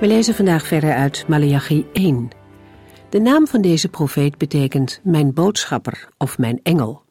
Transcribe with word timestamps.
We 0.00 0.06
lezen 0.06 0.34
vandaag 0.34 0.66
verder 0.66 0.94
uit 0.94 1.24
Malachi 1.28 1.86
1. 1.92 2.28
De 3.08 3.20
naam 3.20 3.46
van 3.46 3.60
deze 3.62 3.88
profeet 3.88 4.38
betekent 4.38 5.00
mijn 5.02 5.34
boodschapper 5.34 6.08
of 6.18 6.38
mijn 6.38 6.60
engel. 6.62 7.02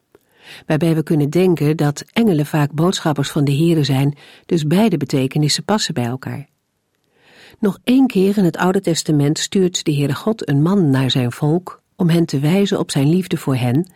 Waarbij 0.66 0.94
we 0.94 1.02
kunnen 1.02 1.30
denken 1.30 1.76
dat 1.76 2.04
engelen 2.12 2.46
vaak 2.46 2.72
boodschappers 2.72 3.30
van 3.30 3.44
de 3.44 3.56
Here 3.56 3.84
zijn, 3.84 4.16
dus 4.46 4.66
beide 4.66 4.96
betekenissen 4.96 5.64
passen 5.64 5.94
bij 5.94 6.04
elkaar. 6.04 6.48
Nog 7.58 7.78
één 7.84 8.06
keer 8.06 8.38
in 8.38 8.44
het 8.44 8.56
Oude 8.56 8.80
Testament 8.80 9.38
stuurt 9.38 9.84
de 9.84 9.94
Heere 9.94 10.14
God 10.14 10.48
een 10.48 10.62
man 10.62 10.90
naar 10.90 11.10
zijn 11.10 11.32
volk 11.32 11.82
om 11.96 12.08
hen 12.08 12.26
te 12.26 12.38
wijzen 12.38 12.78
op 12.78 12.90
zijn 12.90 13.08
liefde 13.08 13.36
voor 13.36 13.56
hen 13.56 13.90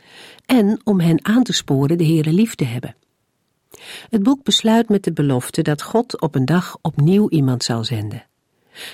en 0.47 0.81
om 0.85 1.01
hen 1.01 1.25
aan 1.25 1.43
te 1.43 1.53
sporen 1.53 1.99
de 1.99 2.07
Heere 2.07 2.33
lief 2.33 2.55
te 2.55 2.65
hebben. 2.65 2.97
Het 4.11 4.23
boek 4.23 4.43
besluit 4.45 4.89
met 4.89 5.05
de 5.05 5.13
belofte 5.13 5.63
dat 5.63 5.83
God 5.83 6.21
op 6.21 6.35
een 6.35 6.45
dag 6.45 6.77
opnieuw 6.83 7.29
iemand 7.29 7.65
zal 7.65 7.85
zenden. 7.85 8.29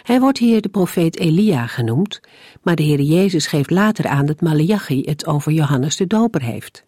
Hij 0.02 0.20
wordt 0.20 0.38
hier 0.38 0.60
de 0.60 0.68
profeet 0.68 1.18
Elia 1.18 1.66
genoemd, 1.66 2.20
maar 2.62 2.76
de 2.76 2.82
Heer 2.82 3.00
Jezus 3.00 3.46
geeft 3.46 3.70
later 3.70 4.06
aan 4.06 4.26
dat 4.26 4.40
Malachi 4.40 5.02
het 5.04 5.26
over 5.26 5.52
Johannes 5.52 5.96
de 5.96 6.06
Doper 6.06 6.42
heeft. 6.42 6.84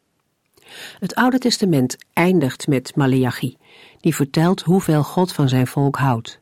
Het 0.98 1.14
Oude 1.14 1.38
Testament 1.38 1.96
eindigt 2.12 2.66
met 2.66 2.96
Malachi, 2.96 3.56
die 4.00 4.14
vertelt 4.14 4.60
hoeveel 4.60 5.02
God 5.02 5.32
van 5.32 5.48
zijn 5.48 5.66
volk 5.66 5.96
houdt. 5.96 6.40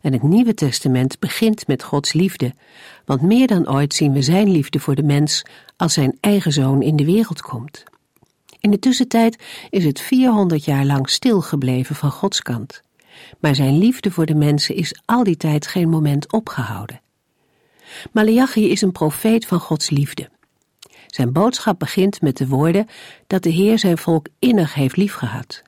En 0.00 0.12
het 0.12 0.22
Nieuwe 0.22 0.54
Testament 0.54 1.18
begint 1.18 1.66
met 1.66 1.82
Gods 1.82 2.12
liefde, 2.12 2.54
want 3.04 3.22
meer 3.22 3.46
dan 3.46 3.68
ooit 3.68 3.94
zien 3.94 4.12
we 4.12 4.22
zijn 4.22 4.50
liefde 4.50 4.78
voor 4.78 4.94
de 4.94 5.02
mens 5.02 5.44
als 5.76 5.92
zijn 5.92 6.18
eigen 6.20 6.52
zoon 6.52 6.82
in 6.82 6.96
de 6.96 7.04
wereld 7.04 7.42
komt. 7.42 7.84
In 8.60 8.70
de 8.70 8.78
tussentijd 8.78 9.42
is 9.70 9.84
het 9.84 10.00
400 10.00 10.64
jaar 10.64 10.84
lang 10.84 11.10
stilgebleven 11.10 11.94
van 11.94 12.10
Gods 12.10 12.42
kant 12.42 12.82
maar 13.40 13.54
zijn 13.54 13.78
liefde 13.78 14.10
voor 14.10 14.26
de 14.26 14.34
mensen 14.34 14.74
is 14.74 15.00
al 15.04 15.24
die 15.24 15.36
tijd 15.36 15.66
geen 15.66 15.88
moment 15.88 16.32
opgehouden. 16.32 17.00
Malachi 18.12 18.70
is 18.70 18.82
een 18.82 18.92
profeet 18.92 19.46
van 19.46 19.60
Gods 19.60 19.90
liefde. 19.90 20.30
Zijn 21.06 21.32
boodschap 21.32 21.78
begint 21.78 22.20
met 22.20 22.36
de 22.36 22.46
woorden 22.46 22.86
dat 23.26 23.42
de 23.42 23.50
Heer 23.50 23.78
zijn 23.78 23.98
volk 23.98 24.26
innig 24.38 24.74
heeft 24.74 24.96
liefgehad. 24.96 25.62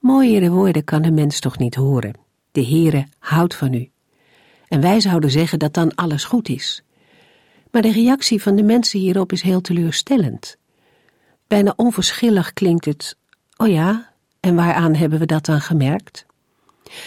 Mooiere 0.00 0.50
woorden 0.50 0.84
kan 0.84 1.04
een 1.04 1.14
mens 1.14 1.40
toch 1.40 1.58
niet 1.58 1.74
horen. 1.74 2.14
De 2.52 2.66
Heere 2.66 3.06
houdt 3.18 3.54
van 3.54 3.74
u. 3.74 3.90
En 4.68 4.80
wij 4.80 5.00
zouden 5.00 5.30
zeggen 5.30 5.58
dat 5.58 5.74
dan 5.74 5.94
alles 5.94 6.24
goed 6.24 6.48
is. 6.48 6.82
Maar 7.70 7.82
de 7.82 7.92
reactie 7.92 8.42
van 8.42 8.56
de 8.56 8.62
mensen 8.62 9.00
hierop 9.00 9.32
is 9.32 9.42
heel 9.42 9.60
teleurstellend. 9.60 10.56
Bijna 11.46 11.72
onverschillig 11.76 12.52
klinkt 12.52 12.84
het, 12.84 13.16
oh 13.56 13.68
ja, 13.68 14.12
en 14.40 14.54
waaraan 14.54 14.94
hebben 14.94 15.18
we 15.18 15.26
dat 15.26 15.44
dan 15.44 15.60
gemerkt? 15.60 16.25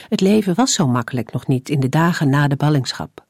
Het 0.10 0.22
leven 0.22 0.56
was 0.56 0.74
zo 0.74 0.88
makkelijk 0.88 1.32
nog 1.32 1.48
niet 1.48 1.70
in 1.70 1.80
de 1.80 1.90
dagen 1.90 2.30
na 2.30 2.48
de 2.48 2.56
ballingschap. 2.56 3.26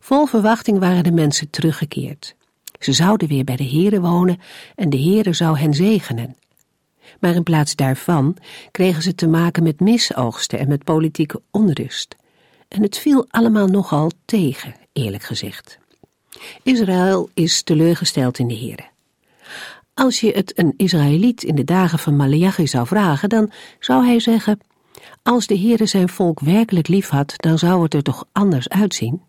Vol 0.00 0.26
verwachting 0.26 0.78
waren 0.78 1.04
de 1.04 1.12
mensen 1.12 1.50
teruggekeerd. 1.50 2.34
Ze 2.78 2.92
zouden 2.92 3.28
weer 3.28 3.44
bij 3.44 3.56
de 3.56 3.68
Here 3.68 4.00
wonen 4.00 4.40
en 4.74 4.90
de 4.90 5.00
Here 5.00 5.32
zou 5.32 5.58
hen 5.58 5.74
zegenen. 5.74 6.36
Maar 7.20 7.34
in 7.34 7.42
plaats 7.42 7.76
daarvan 7.76 8.36
kregen 8.70 9.02
ze 9.02 9.14
te 9.14 9.28
maken 9.28 9.62
met 9.62 9.80
misoogsten 9.80 10.58
en 10.58 10.68
met 10.68 10.84
politieke 10.84 11.42
onrust. 11.50 12.16
En 12.68 12.82
het 12.82 12.98
viel 12.98 13.26
allemaal 13.30 13.66
nogal 13.66 14.10
tegen, 14.24 14.74
eerlijk 14.92 15.22
gezegd. 15.22 15.78
Israël 16.62 17.30
is 17.34 17.62
teleurgesteld 17.62 18.38
in 18.38 18.48
de 18.48 18.56
Here. 18.56 18.88
Als 19.94 20.20
je 20.20 20.30
het 20.32 20.58
een 20.58 20.74
Israëliet 20.76 21.42
in 21.42 21.54
de 21.54 21.64
dagen 21.64 21.98
van 21.98 22.16
Malachi 22.16 22.66
zou 22.66 22.86
vragen, 22.86 23.28
dan 23.28 23.52
zou 23.78 24.04
hij 24.04 24.20
zeggen: 24.20 24.60
als 25.22 25.46
de 25.46 25.58
Heere 25.58 25.86
zijn 25.86 26.08
volk 26.08 26.40
werkelijk 26.40 26.88
lief 26.88 27.08
had, 27.08 27.34
dan 27.36 27.58
zou 27.58 27.82
het 27.82 27.94
er 27.94 28.02
toch 28.02 28.24
anders 28.32 28.68
uitzien? 28.68 29.22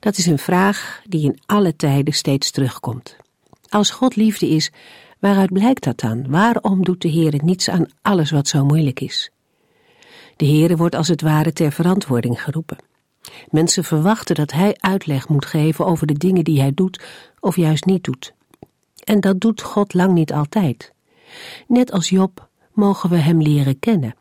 Dat 0.00 0.16
is 0.16 0.26
een 0.26 0.38
vraag 0.38 1.02
die 1.08 1.24
in 1.24 1.40
alle 1.46 1.76
tijden 1.76 2.14
steeds 2.14 2.50
terugkomt. 2.50 3.16
Als 3.68 3.90
God 3.90 4.16
liefde 4.16 4.48
is, 4.48 4.70
waaruit 5.18 5.52
blijkt 5.52 5.84
dat 5.84 6.00
dan? 6.00 6.30
Waarom 6.30 6.84
doet 6.84 7.02
de 7.02 7.10
Heere 7.10 7.40
niets 7.42 7.68
aan 7.68 7.86
alles 8.02 8.30
wat 8.30 8.48
zo 8.48 8.64
moeilijk 8.64 9.00
is? 9.00 9.30
De 10.36 10.46
Heere 10.46 10.76
wordt 10.76 10.94
als 10.94 11.08
het 11.08 11.20
ware 11.20 11.52
ter 11.52 11.72
verantwoording 11.72 12.42
geroepen. 12.42 12.78
Mensen 13.50 13.84
verwachten 13.84 14.34
dat 14.34 14.52
Hij 14.52 14.76
uitleg 14.80 15.28
moet 15.28 15.46
geven 15.46 15.86
over 15.86 16.06
de 16.06 16.18
dingen 16.18 16.44
die 16.44 16.60
Hij 16.60 16.72
doet 16.74 17.02
of 17.40 17.56
juist 17.56 17.84
niet 17.84 18.04
doet. 18.04 18.34
En 19.04 19.20
dat 19.20 19.40
doet 19.40 19.62
God 19.62 19.94
lang 19.94 20.12
niet 20.12 20.32
altijd. 20.32 20.92
Net 21.66 21.92
als 21.92 22.08
Job 22.08 22.48
mogen 22.72 23.10
we 23.10 23.16
Hem 23.16 23.42
leren 23.42 23.78
kennen. 23.78 24.14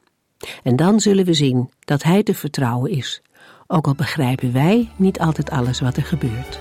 En 0.63 0.75
dan 0.75 0.99
zullen 0.99 1.25
we 1.25 1.33
zien 1.33 1.69
dat 1.79 2.03
Hij 2.03 2.23
te 2.23 2.33
vertrouwen 2.33 2.91
is, 2.91 3.21
ook 3.67 3.87
al 3.87 3.95
begrijpen 3.95 4.53
wij 4.53 4.89
niet 4.95 5.19
altijd 5.19 5.49
alles 5.49 5.79
wat 5.79 5.97
er 5.97 6.03
gebeurt. 6.03 6.59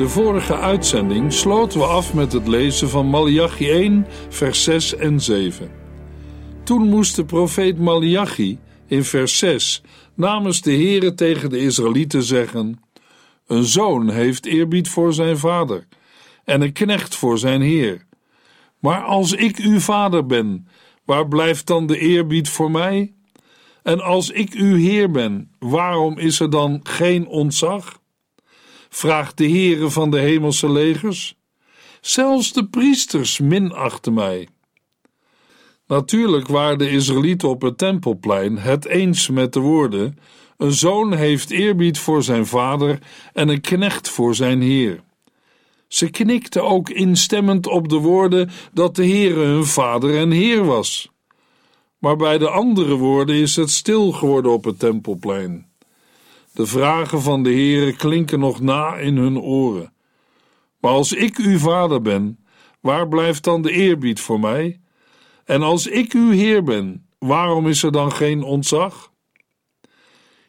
De 0.00 0.08
vorige 0.08 0.56
uitzending 0.56 1.32
sloten 1.32 1.78
we 1.78 1.84
af 1.84 2.14
met 2.14 2.32
het 2.32 2.48
lezen 2.48 2.88
van 2.88 3.06
Malachi 3.06 3.70
1, 3.70 4.06
vers 4.28 4.64
6 4.64 4.96
en 4.96 5.20
7. 5.20 5.70
Toen 6.64 6.88
moest 6.88 7.16
de 7.16 7.24
profeet 7.24 7.78
Malachi 7.78 8.58
in 8.86 9.04
vers 9.04 9.38
6 9.38 9.82
namens 10.14 10.60
de 10.60 10.70
Heere 10.70 11.14
tegen 11.14 11.50
de 11.50 11.58
Israëlieten 11.58 12.22
zeggen: 12.22 12.82
Een 13.46 13.64
zoon 13.64 14.08
heeft 14.10 14.46
eerbied 14.46 14.88
voor 14.88 15.12
zijn 15.12 15.38
vader 15.38 15.86
en 16.44 16.60
een 16.60 16.72
knecht 16.72 17.16
voor 17.16 17.38
zijn 17.38 17.60
heer. 17.60 18.06
Maar 18.78 19.02
als 19.02 19.32
ik 19.32 19.56
uw 19.56 19.78
vader 19.78 20.26
ben, 20.26 20.68
waar 21.04 21.28
blijft 21.28 21.66
dan 21.66 21.86
de 21.86 21.98
eerbied 21.98 22.48
voor 22.48 22.70
mij? 22.70 23.12
En 23.82 24.00
als 24.00 24.30
ik 24.30 24.52
uw 24.52 24.76
heer 24.76 25.10
ben, 25.10 25.50
waarom 25.58 26.18
is 26.18 26.40
er 26.40 26.50
dan 26.50 26.80
geen 26.82 27.26
ontzag? 27.26 27.99
Vraagt 28.90 29.36
de 29.36 29.48
Heere 29.48 29.90
van 29.90 30.10
de 30.10 30.18
hemelse 30.18 30.70
legers. 30.70 31.34
Zelfs 32.00 32.52
de 32.52 32.66
priesters 32.66 33.38
minachten 33.38 34.14
mij. 34.14 34.48
Natuurlijk 35.86 36.48
waren 36.48 36.78
de 36.78 36.90
Israëlieten 36.90 37.48
op 37.48 37.62
het 37.62 37.78
tempelplein 37.78 38.58
het 38.58 38.86
eens 38.86 39.28
met 39.28 39.52
de 39.52 39.60
woorden: 39.60 40.18
Een 40.56 40.72
zoon 40.72 41.12
heeft 41.12 41.50
eerbied 41.50 41.98
voor 41.98 42.22
zijn 42.22 42.46
vader 42.46 42.98
en 43.32 43.48
een 43.48 43.60
knecht 43.60 44.08
voor 44.08 44.34
zijn 44.34 44.60
heer. 44.60 45.00
Ze 45.88 46.10
knikten 46.10 46.64
ook 46.64 46.90
instemmend 46.90 47.66
op 47.66 47.88
de 47.88 47.96
woorden 47.96 48.50
dat 48.72 48.96
de 48.96 49.06
Heere 49.06 49.44
hun 49.44 49.66
vader 49.66 50.18
en 50.18 50.30
heer 50.30 50.64
was. 50.64 51.10
Maar 51.98 52.16
bij 52.16 52.38
de 52.38 52.48
andere 52.48 52.94
woorden 52.94 53.36
is 53.36 53.56
het 53.56 53.70
stil 53.70 54.12
geworden 54.12 54.52
op 54.52 54.64
het 54.64 54.78
tempelplein. 54.78 55.69
De 56.52 56.66
vragen 56.66 57.22
van 57.22 57.42
de 57.42 57.50
Heere 57.50 57.96
klinken 57.96 58.38
nog 58.38 58.60
na 58.60 58.96
in 58.96 59.16
hun 59.16 59.38
oren. 59.38 59.92
Maar 60.80 60.92
als 60.92 61.12
ik 61.12 61.36
uw 61.36 61.58
vader 61.58 62.02
ben, 62.02 62.38
waar 62.80 63.08
blijft 63.08 63.44
dan 63.44 63.62
de 63.62 63.70
eerbied 63.70 64.20
voor 64.20 64.40
mij? 64.40 64.80
En 65.44 65.62
als 65.62 65.86
ik 65.86 66.12
uw 66.12 66.30
Heer 66.30 66.62
ben, 66.62 67.06
waarom 67.18 67.68
is 67.68 67.82
er 67.82 67.92
dan 67.92 68.12
geen 68.12 68.42
ontzag? 68.42 69.12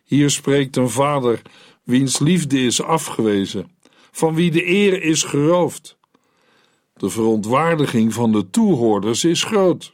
Hier 0.03 0.29
spreekt 0.29 0.75
een 0.75 0.89
vader 0.89 1.41
wiens 1.83 2.19
liefde 2.19 2.59
is 2.59 2.81
afgewezen, 2.81 3.71
van 4.11 4.35
wie 4.35 4.51
de 4.51 4.67
eer 4.67 5.03
is 5.03 5.23
geroofd. 5.23 5.97
De 6.93 7.09
verontwaardiging 7.09 8.13
van 8.13 8.31
de 8.31 8.49
toehoorders 8.49 9.23
is 9.23 9.43
groot. 9.43 9.93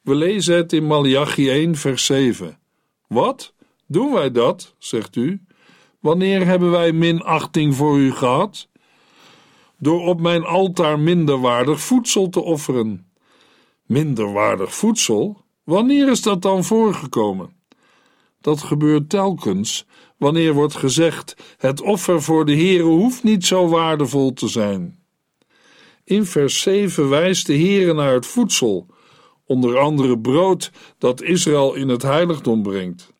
We 0.00 0.14
lezen 0.14 0.56
het 0.56 0.72
in 0.72 0.86
Malachi 0.86 1.50
1, 1.50 1.76
vers 1.76 2.04
7. 2.04 2.58
Wat? 3.06 3.54
Doen 3.92 4.12
wij 4.12 4.30
dat? 4.30 4.74
zegt 4.78 5.16
u. 5.16 5.40
Wanneer 6.00 6.46
hebben 6.46 6.70
wij 6.70 6.92
minachting 6.92 7.74
voor 7.74 7.98
u 7.98 8.12
gehad? 8.12 8.68
Door 9.78 10.00
op 10.00 10.20
mijn 10.20 10.44
altaar 10.44 10.98
minderwaardig 10.98 11.80
voedsel 11.80 12.28
te 12.28 12.40
offeren. 12.40 13.10
Minderwaardig 13.86 14.74
voedsel? 14.74 15.44
Wanneer 15.64 16.08
is 16.08 16.22
dat 16.22 16.42
dan 16.42 16.64
voorgekomen? 16.64 17.56
Dat 18.40 18.62
gebeurt 18.62 19.08
telkens 19.08 19.86
wanneer 20.16 20.52
wordt 20.52 20.74
gezegd: 20.74 21.36
het 21.56 21.80
offer 21.80 22.22
voor 22.22 22.44
de 22.44 22.56
Heere 22.56 22.82
hoeft 22.82 23.22
niet 23.22 23.44
zo 23.44 23.68
waardevol 23.68 24.32
te 24.32 24.48
zijn. 24.48 24.98
In 26.04 26.24
vers 26.24 26.60
7 26.60 27.08
wijst 27.08 27.46
de 27.46 27.56
Heere 27.56 27.94
naar 27.94 28.14
het 28.14 28.26
voedsel, 28.26 28.86
onder 29.46 29.78
andere 29.78 30.18
brood 30.18 30.70
dat 30.98 31.22
Israël 31.22 31.74
in 31.74 31.88
het 31.88 32.02
heiligdom 32.02 32.62
brengt. 32.62 33.11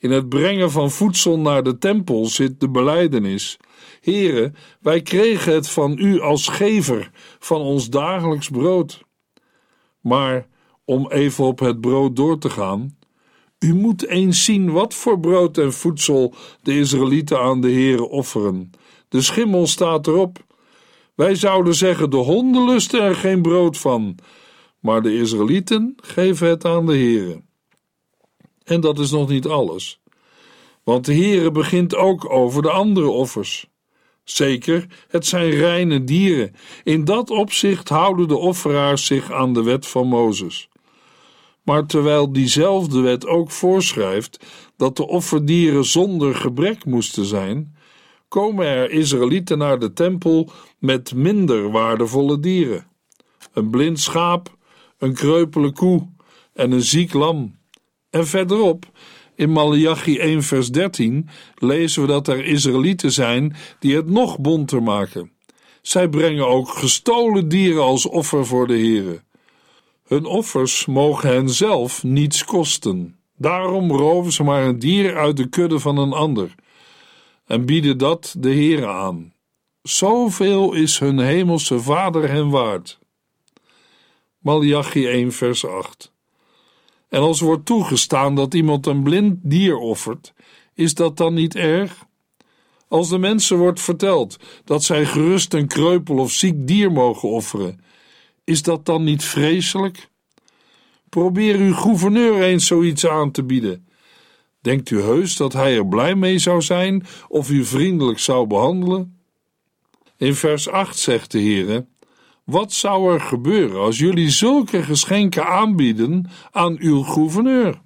In 0.00 0.10
het 0.10 0.28
brengen 0.28 0.70
van 0.70 0.90
voedsel 0.90 1.38
naar 1.38 1.62
de 1.62 1.78
tempel 1.78 2.26
zit 2.26 2.60
de 2.60 2.68
beleidenis: 2.68 3.56
Heere, 4.00 4.52
wij 4.80 5.02
kregen 5.02 5.52
het 5.52 5.68
van 5.68 5.98
u 5.98 6.20
als 6.20 6.48
gever 6.48 7.10
van 7.38 7.60
ons 7.60 7.88
dagelijks 7.88 8.48
brood. 8.48 9.02
Maar 10.00 10.46
om 10.84 11.10
even 11.10 11.44
op 11.44 11.58
het 11.58 11.80
brood 11.80 12.16
door 12.16 12.38
te 12.38 12.50
gaan, 12.50 12.96
u 13.58 13.74
moet 13.74 14.06
eens 14.06 14.44
zien 14.44 14.72
wat 14.72 14.94
voor 14.94 15.20
brood 15.20 15.58
en 15.58 15.72
voedsel 15.72 16.34
de 16.62 16.78
Israëlieten 16.78 17.40
aan 17.40 17.60
de 17.60 17.70
Heere 17.70 18.08
offeren. 18.08 18.70
De 19.08 19.20
schimmel 19.20 19.66
staat 19.66 20.06
erop. 20.06 20.38
Wij 21.14 21.34
zouden 21.34 21.74
zeggen: 21.74 22.10
de 22.10 22.16
honden 22.16 22.64
lusten 22.64 23.02
er 23.02 23.14
geen 23.14 23.42
brood 23.42 23.78
van, 23.78 24.18
maar 24.78 25.02
de 25.02 25.16
Israëlieten 25.16 25.94
geven 25.96 26.48
het 26.48 26.64
aan 26.64 26.86
de 26.86 26.92
Heere. 26.92 27.42
En 28.70 28.80
dat 28.80 28.98
is 28.98 29.10
nog 29.10 29.28
niet 29.28 29.46
alles, 29.46 30.00
want 30.84 31.04
de 31.04 31.14
Heere 31.14 31.50
begint 31.50 31.96
ook 31.96 32.30
over 32.30 32.62
de 32.62 32.70
andere 32.70 33.08
offers. 33.08 33.66
Zeker, 34.24 34.86
het 35.08 35.26
zijn 35.26 35.50
reine 35.50 36.04
dieren. 36.04 36.54
In 36.84 37.04
dat 37.04 37.30
opzicht 37.30 37.88
houden 37.88 38.28
de 38.28 38.36
offeraars 38.36 39.06
zich 39.06 39.32
aan 39.32 39.52
de 39.52 39.62
wet 39.62 39.86
van 39.86 40.06
Mozes. 40.06 40.68
Maar 41.62 41.86
terwijl 41.86 42.32
diezelfde 42.32 43.00
wet 43.00 43.26
ook 43.26 43.50
voorschrijft 43.50 44.46
dat 44.76 44.96
de 44.96 45.06
offerdieren 45.06 45.84
zonder 45.84 46.34
gebrek 46.34 46.84
moesten 46.84 47.24
zijn, 47.24 47.76
komen 48.28 48.66
er 48.66 48.90
Israëlieten 48.90 49.58
naar 49.58 49.78
de 49.78 49.92
tempel 49.92 50.50
met 50.78 51.14
minder 51.14 51.70
waardevolle 51.70 52.40
dieren: 52.40 52.86
een 53.52 53.70
blind 53.70 54.00
schaap, 54.00 54.56
een 54.98 55.14
kreupele 55.14 55.72
koe 55.72 56.08
en 56.52 56.72
een 56.72 56.82
ziek 56.82 57.12
lam. 57.12 57.58
En 58.10 58.26
verderop, 58.26 58.84
in 59.34 59.52
Malachi 59.52 60.18
1 60.18 60.42
vers 60.42 60.70
13, 60.70 61.28
lezen 61.54 62.02
we 62.02 62.08
dat 62.08 62.28
er 62.28 62.44
Israëlieten 62.44 63.12
zijn 63.12 63.56
die 63.78 63.96
het 63.96 64.10
nog 64.10 64.38
bonter 64.38 64.82
maken. 64.82 65.32
Zij 65.82 66.08
brengen 66.08 66.46
ook 66.46 66.68
gestolen 66.68 67.48
dieren 67.48 67.82
als 67.82 68.06
offer 68.06 68.46
voor 68.46 68.66
de 68.66 68.78
Here. 68.78 69.22
Hun 70.06 70.24
offers 70.24 70.86
mogen 70.86 71.28
hen 71.28 71.48
zelf 71.50 72.02
niets 72.02 72.44
kosten. 72.44 73.18
Daarom 73.36 73.90
roven 73.90 74.32
ze 74.32 74.42
maar 74.42 74.62
een 74.62 74.78
dier 74.78 75.16
uit 75.16 75.36
de 75.36 75.48
kudde 75.48 75.78
van 75.78 75.98
een 75.98 76.12
ander 76.12 76.54
en 77.46 77.66
bieden 77.66 77.98
dat 77.98 78.34
de 78.38 78.48
Heere 78.48 78.86
aan. 78.86 79.32
Zoveel 79.82 80.72
is 80.72 80.98
hun 80.98 81.18
hemelse 81.18 81.80
Vader 81.80 82.30
hen 82.30 82.50
waard. 82.50 82.98
Malachi 84.38 85.06
1 85.06 85.32
vers 85.32 85.66
8 85.66 86.12
En 87.10 87.20
als 87.20 87.40
wordt 87.40 87.66
toegestaan 87.66 88.34
dat 88.34 88.54
iemand 88.54 88.86
een 88.86 89.02
blind 89.02 89.38
dier 89.42 89.76
offert, 89.76 90.32
is 90.74 90.94
dat 90.94 91.16
dan 91.16 91.34
niet 91.34 91.56
erg? 91.56 92.04
Als 92.88 93.08
de 93.08 93.18
mensen 93.18 93.58
wordt 93.58 93.80
verteld 93.80 94.36
dat 94.64 94.82
zij 94.82 95.06
gerust 95.06 95.54
een 95.54 95.66
kreupel 95.66 96.18
of 96.18 96.32
ziek 96.32 96.66
dier 96.66 96.92
mogen 96.92 97.28
offeren, 97.28 97.80
is 98.44 98.62
dat 98.62 98.86
dan 98.86 99.04
niet 99.04 99.24
vreselijk? 99.24 100.08
Probeer 101.08 101.56
uw 101.56 101.74
gouverneur 101.74 102.42
eens 102.42 102.66
zoiets 102.66 103.06
aan 103.06 103.30
te 103.30 103.44
bieden. 103.44 103.88
Denkt 104.60 104.90
u 104.90 105.00
heus 105.00 105.36
dat 105.36 105.52
hij 105.52 105.76
er 105.76 105.86
blij 105.86 106.14
mee 106.14 106.38
zou 106.38 106.62
zijn 106.62 107.06
of 107.28 107.50
u 107.50 107.64
vriendelijk 107.64 108.18
zou 108.18 108.46
behandelen? 108.46 109.18
In 110.16 110.34
vers 110.34 110.68
8 110.68 110.98
zegt 110.98 111.32
de 111.32 111.38
Heer: 111.38 111.86
Wat 112.44 112.72
zou 112.72 113.12
er 113.12 113.20
gebeuren 113.20 113.80
als 113.80 113.98
jullie 113.98 114.30
zulke 114.30 114.82
geschenken 114.82 115.46
aanbieden 115.46 116.30
aan 116.50 116.76
uw 116.78 117.02
gouverneur? 117.02 117.80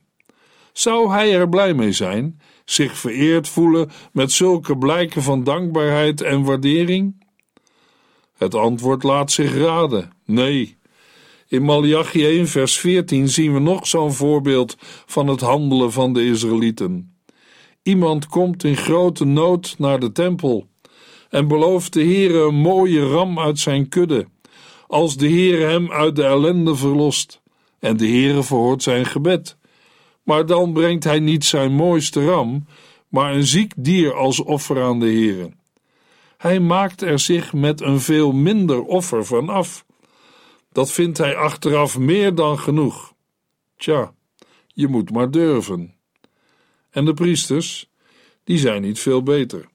Zou 0.73 1.11
hij 1.11 1.35
er 1.35 1.49
blij 1.49 1.75
mee 1.75 1.93
zijn, 1.93 2.41
zich 2.65 2.97
vereerd 2.97 3.49
voelen 3.49 3.91
met 4.13 4.33
zulke 4.33 4.79
blijken 4.79 5.23
van 5.23 5.45
dankbaarheid 5.45 6.21
en 6.21 6.43
waardering? 6.43 7.23
Het 8.37 8.55
antwoord 8.55 9.03
laat 9.03 9.33
zich 9.33 9.57
raden: 9.57 10.11
nee. 10.25 10.77
In 11.49 11.63
Malachi 11.63 12.27
1, 12.27 12.49
vers 12.49 12.79
14 12.79 13.29
zien 13.29 13.53
we 13.53 13.59
nog 13.59 13.87
zo'n 13.87 14.13
voorbeeld 14.13 14.77
van 15.07 15.27
het 15.27 15.41
handelen 15.41 15.93
van 15.93 16.13
de 16.13 16.25
Israëlieten. 16.25 17.17
Iemand 17.83 18.27
komt 18.27 18.65
in 18.65 18.77
grote 18.77 19.25
nood 19.25 19.75
naar 19.79 20.01
de 20.01 20.13
tempel 20.13 20.67
en 21.31 21.49
belooft 21.49 21.93
de 21.93 22.05
Heere 22.05 22.47
een 22.47 22.55
mooie 22.55 23.09
ram 23.09 23.39
uit 23.39 23.59
zijn 23.59 23.89
kudde, 23.89 24.27
als 24.87 25.17
de 25.17 25.29
Heere 25.29 25.65
hem 25.65 25.93
uit 25.93 26.17
de 26.17 26.25
ellende 26.25 26.77
verlost. 26.77 27.43
En 27.79 27.97
de 27.97 28.07
Heere 28.07 28.43
verhoort 28.43 28.83
zijn 28.83 29.07
gebed. 29.07 29.57
Maar 30.23 30.47
dan 30.47 30.73
brengt 30.73 31.05
hij 31.05 31.19
niet 31.19 31.45
zijn 31.45 31.73
mooiste 31.73 32.25
ram, 32.25 32.67
maar 33.09 33.35
een 33.35 33.47
ziek 33.47 33.73
dier 33.77 34.15
als 34.15 34.41
offer 34.41 34.83
aan 34.83 35.01
de 35.01 35.07
Heere. 35.07 35.51
Hij 36.37 36.61
maakt 36.61 37.03
er 37.03 37.19
zich 37.19 37.53
met 37.53 37.81
een 37.81 38.01
veel 38.01 38.33
minder 38.33 38.83
offer 38.83 39.25
van 39.25 39.49
af 39.49 39.85
dat 40.75 40.93
vindt 40.93 41.19
hij 41.19 41.37
achteraf 41.37 41.99
meer 41.99 42.35
dan 42.35 42.59
genoeg. 42.59 43.15
Tja, 43.77 44.15
je 44.67 44.89
moet 44.89 45.11
maar 45.11 45.31
durven. 45.31 45.95
En 46.91 47.05
de 47.05 47.15
priesters, 47.15 47.91
die 48.45 48.59
zijn 48.59 48.83
niet 48.83 48.99
veel 48.99 49.23
beter. 49.23 49.69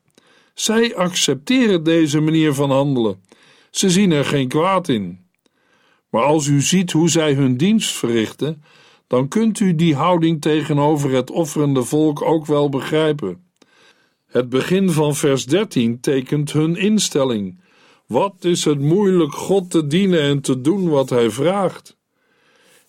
Zij 0.53 0.95
accepteren 0.95 1.83
deze 1.83 2.19
manier 2.19 2.53
van 2.53 2.71
handelen. 2.71 3.23
Ze 3.71 3.89
zien 3.89 4.11
er 4.11 4.25
geen 4.25 4.47
kwaad 4.47 4.87
in. 4.87 5.27
Maar 6.09 6.23
als 6.23 6.47
u 6.47 6.61
ziet 6.61 6.91
hoe 6.91 7.09
zij 7.09 7.33
hun 7.33 7.57
dienst 7.57 7.91
verrichten, 7.91 8.63
dan 9.07 9.27
kunt 9.27 9.59
u 9.59 9.75
die 9.75 9.95
houding 9.95 10.41
tegenover 10.41 11.11
het 11.11 11.31
offerende 11.31 11.83
volk 11.83 12.21
ook 12.21 12.45
wel 12.45 12.69
begrijpen. 12.69 13.43
Het 14.27 14.49
begin 14.49 14.89
van 14.89 15.15
vers 15.15 15.45
13 15.45 15.99
tekent 15.99 16.51
hun 16.51 16.75
instelling 16.75 17.59
wat 18.09 18.35
is 18.39 18.65
het 18.65 18.79
moeilijk 18.79 19.33
God 19.33 19.71
te 19.71 19.87
dienen 19.87 20.21
en 20.21 20.41
te 20.41 20.61
doen 20.61 20.89
wat 20.89 21.09
Hij 21.09 21.29
vraagt? 21.29 21.97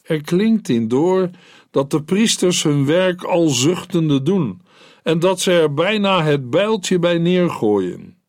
Er 0.02 0.22
klinkt 0.22 0.68
in 0.68 0.88
door 0.88 1.30
dat 1.70 1.90
de 1.90 2.02
priesters 2.02 2.62
hun 2.62 2.86
werk 2.86 3.22
al 3.22 3.48
zuchtende 3.48 4.22
doen 4.22 4.62
en 5.02 5.18
dat 5.18 5.40
ze 5.40 5.52
er 5.52 5.74
bijna 5.74 6.22
het 6.22 6.50
bijltje 6.50 6.98
bij 6.98 7.18
neergooien. 7.18 8.19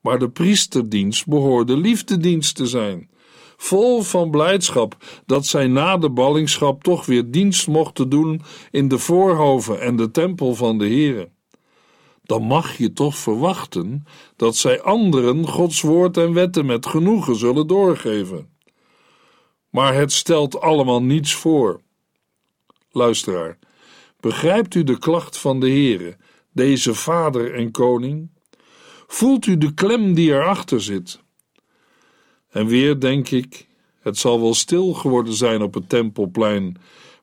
Maar 0.00 0.18
de 0.18 0.30
priesterdienst 0.30 1.26
behoorde 1.26 1.76
liefdedienst 1.76 2.56
te 2.56 2.66
zijn, 2.66 3.10
vol 3.56 4.02
van 4.02 4.30
blijdschap 4.30 4.96
dat 5.26 5.46
zij 5.46 5.66
na 5.66 5.98
de 5.98 6.10
ballingschap 6.10 6.82
toch 6.82 7.06
weer 7.06 7.30
dienst 7.30 7.68
mochten 7.68 8.08
doen 8.08 8.42
in 8.70 8.88
de 8.88 8.98
voorhoven 8.98 9.80
en 9.80 9.96
de 9.96 10.10
tempel 10.10 10.54
van 10.54 10.78
de 10.78 10.88
Here 10.88 11.28
dan 12.30 12.42
mag 12.42 12.76
je 12.76 12.92
toch 12.92 13.16
verwachten 13.16 14.04
dat 14.36 14.56
zij 14.56 14.82
anderen 14.82 15.46
Gods 15.46 15.80
woord 15.80 16.16
en 16.16 16.32
wetten 16.32 16.66
met 16.66 16.86
genoegen 16.86 17.36
zullen 17.36 17.66
doorgeven. 17.66 18.48
Maar 19.70 19.94
het 19.94 20.12
stelt 20.12 20.60
allemaal 20.60 21.02
niets 21.02 21.34
voor. 21.34 21.80
Luisteraar, 22.90 23.58
begrijpt 24.20 24.74
u 24.74 24.84
de 24.84 24.98
klacht 24.98 25.38
van 25.38 25.60
de 25.60 25.68
Heere, 25.68 26.16
deze 26.52 26.94
Vader 26.94 27.54
en 27.54 27.70
Koning? 27.70 28.30
Voelt 29.12 29.46
u 29.46 29.58
de 29.58 29.74
klem 29.74 30.14
die 30.14 30.30
erachter 30.30 30.82
zit? 30.82 31.20
En 32.50 32.66
weer 32.66 33.00
denk 33.00 33.30
ik, 33.30 33.66
het 34.00 34.18
zal 34.18 34.40
wel 34.40 34.54
stil 34.54 34.92
geworden 34.92 35.34
zijn 35.34 35.62
op 35.62 35.74
het 35.74 35.88
tempelplein, 35.88 36.76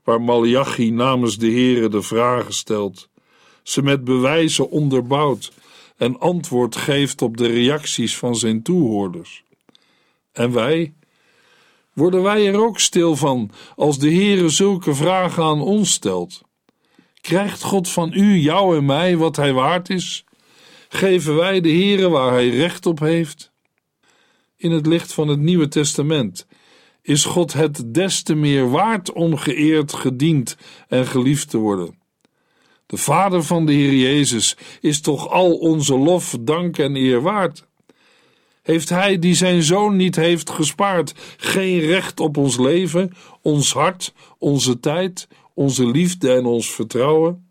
waar 0.04 0.22
Malachi 0.22 0.92
namens 0.92 1.38
de 1.38 1.52
Heere 1.52 1.90
de 1.90 2.02
vragen 2.02 2.54
stelt 2.54 3.10
ze 3.64 3.82
met 3.82 4.04
bewijzen 4.04 4.70
onderbouwt 4.70 5.52
en 5.98 6.20
antwoord 6.20 6.76
geeft 6.76 7.22
op 7.22 7.38
de 7.38 7.48
reacties 7.48 8.18
van 8.18 8.36
zijn 8.36 8.62
toehoorders. 8.62 9.44
En 10.32 10.52
wij? 10.52 10.94
Worden 11.94 12.24
wij 12.24 12.48
er 12.48 12.60
ook 12.60 12.80
stil 12.80 13.16
van 13.16 13.52
als 13.76 14.00
de 14.00 14.14
Heere 14.14 14.50
zulke 14.50 14.96
vragen 14.96 15.44
aan 15.44 15.62
ons 15.62 15.92
stelt? 15.92 16.42
Krijgt 17.22 17.64
God 17.64 17.90
van 17.90 18.14
u, 18.14 18.36
jou 18.36 18.78
en 18.78 18.86
mij 18.86 19.18
wat 19.18 19.36
hij 19.36 19.54
waard 19.54 19.90
is? 19.90 20.26
Geven 20.90 21.36
wij 21.36 21.62
de 21.62 21.70
Heere 21.70 22.10
waar 22.10 22.32
hij 22.32 22.50
recht 22.50 22.86
op 22.86 23.00
heeft? 23.00 23.52
In 24.56 24.72
het 24.72 24.86
licht 24.86 25.14
van 25.14 25.28
het 25.28 25.40
Nieuwe 25.40 25.68
Testament 25.68 26.48
is 27.02 27.26
God 27.26 27.54
het 27.54 27.84
des 27.86 28.24
te 28.24 28.36
meer 28.36 28.70
waard 28.70 29.12
om 29.12 29.38
geëerd, 29.38 29.94
gediend 29.94 30.58
en 30.88 31.08
geliefd 31.08 31.50
te 31.50 31.58
worden. 31.58 32.00
De 32.86 32.98
Vader 32.98 33.44
van 33.44 33.66
de 33.66 33.74
Heer 33.74 33.94
Jezus 33.94 34.58
is 34.82 35.02
toch 35.02 35.30
al 35.30 35.54
onze 35.54 35.98
lof, 35.98 36.36
dank 36.40 36.78
en 36.78 36.96
eer 36.96 37.22
waard. 37.22 37.68
Heeft 38.62 38.90
Hij 38.90 39.20
die 39.20 39.34
zijn 39.34 39.64
Zoon 39.64 39.96
niet 39.96 40.16
heeft 40.16 40.50
gespaard, 40.50 41.14
geen 41.38 41.80
recht 41.80 42.20
op 42.20 42.38
ons 42.38 42.58
leven, 42.58 43.12
ons 43.42 43.74
hart, 43.74 44.14
onze 44.38 44.80
tijd, 44.80 45.28
onze 45.54 45.86
liefde 45.86 46.34
en 46.34 46.46
ons 46.46 46.72
vertrouwen? 46.74 47.47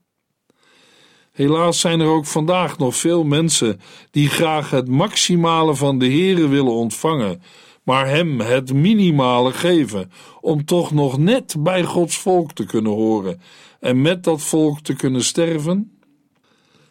Helaas 1.37 1.81
zijn 1.81 2.01
er 2.01 2.07
ook 2.07 2.27
vandaag 2.27 2.79
nog 2.79 2.97
veel 2.97 3.25
mensen 3.25 3.81
die 4.11 4.29
graag 4.29 4.71
het 4.71 4.89
maximale 4.89 5.75
van 5.75 5.99
de 5.99 6.07
Heere 6.07 6.49
willen 6.49 6.73
ontvangen, 6.73 7.43
maar 7.83 8.09
Hem 8.09 8.41
het 8.41 8.73
minimale 8.73 9.53
geven, 9.53 10.11
om 10.41 10.65
toch 10.65 10.93
nog 10.93 11.19
net 11.19 11.57
bij 11.59 11.85
Gods 11.85 12.19
volk 12.19 12.53
te 12.53 12.65
kunnen 12.65 12.93
horen 12.93 13.41
en 13.81 14.03
met 14.03 14.25
dat 14.25 14.43
volk 14.43 14.81
te 14.81 14.95
kunnen 14.95 15.25
sterven? 15.25 15.99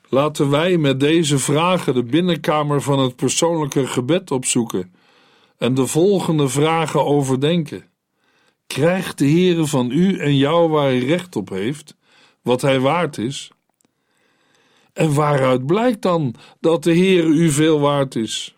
Laten 0.09 0.49
wij 0.49 0.77
met 0.77 0.99
deze 0.99 1.39
vragen 1.39 1.93
de 1.93 2.03
binnenkamer 2.03 2.81
van 2.81 2.99
het 2.99 3.15
persoonlijke 3.15 3.87
gebed 3.87 4.31
opzoeken 4.31 4.93
en 5.57 5.73
de 5.73 5.87
volgende 5.87 6.47
vragen 6.47 7.05
overdenken. 7.05 7.83
Krijgt 8.67 9.17
de 9.17 9.29
Heere 9.29 9.65
van 9.65 9.91
u 9.91 10.17
en 10.17 10.37
jou 10.37 10.69
waar 10.69 10.85
hij 10.85 10.99
recht 10.99 11.35
op 11.35 11.49
heeft, 11.49 11.95
wat 12.41 12.61
hij 12.61 12.79
waard 12.79 13.17
is? 13.17 13.51
En 14.95 15.13
waaruit 15.13 15.65
blijkt 15.65 16.01
dan 16.01 16.35
dat 16.59 16.83
de 16.83 16.95
Heere 16.95 17.27
u 17.27 17.49
veel 17.49 17.79
waard 17.79 18.15
is? 18.15 18.55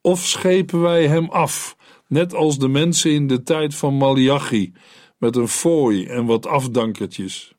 Of 0.00 0.26
schepen 0.26 0.80
wij 0.80 1.06
hem 1.06 1.28
af, 1.28 1.76
net 2.08 2.34
als 2.34 2.58
de 2.58 2.68
mensen 2.68 3.10
in 3.10 3.26
de 3.26 3.42
tijd 3.42 3.74
van 3.74 3.94
Malachi, 3.94 4.72
met 5.18 5.36
een 5.36 5.48
fooi 5.48 6.06
en 6.06 6.26
wat 6.26 6.46
afdankertjes? 6.46 7.54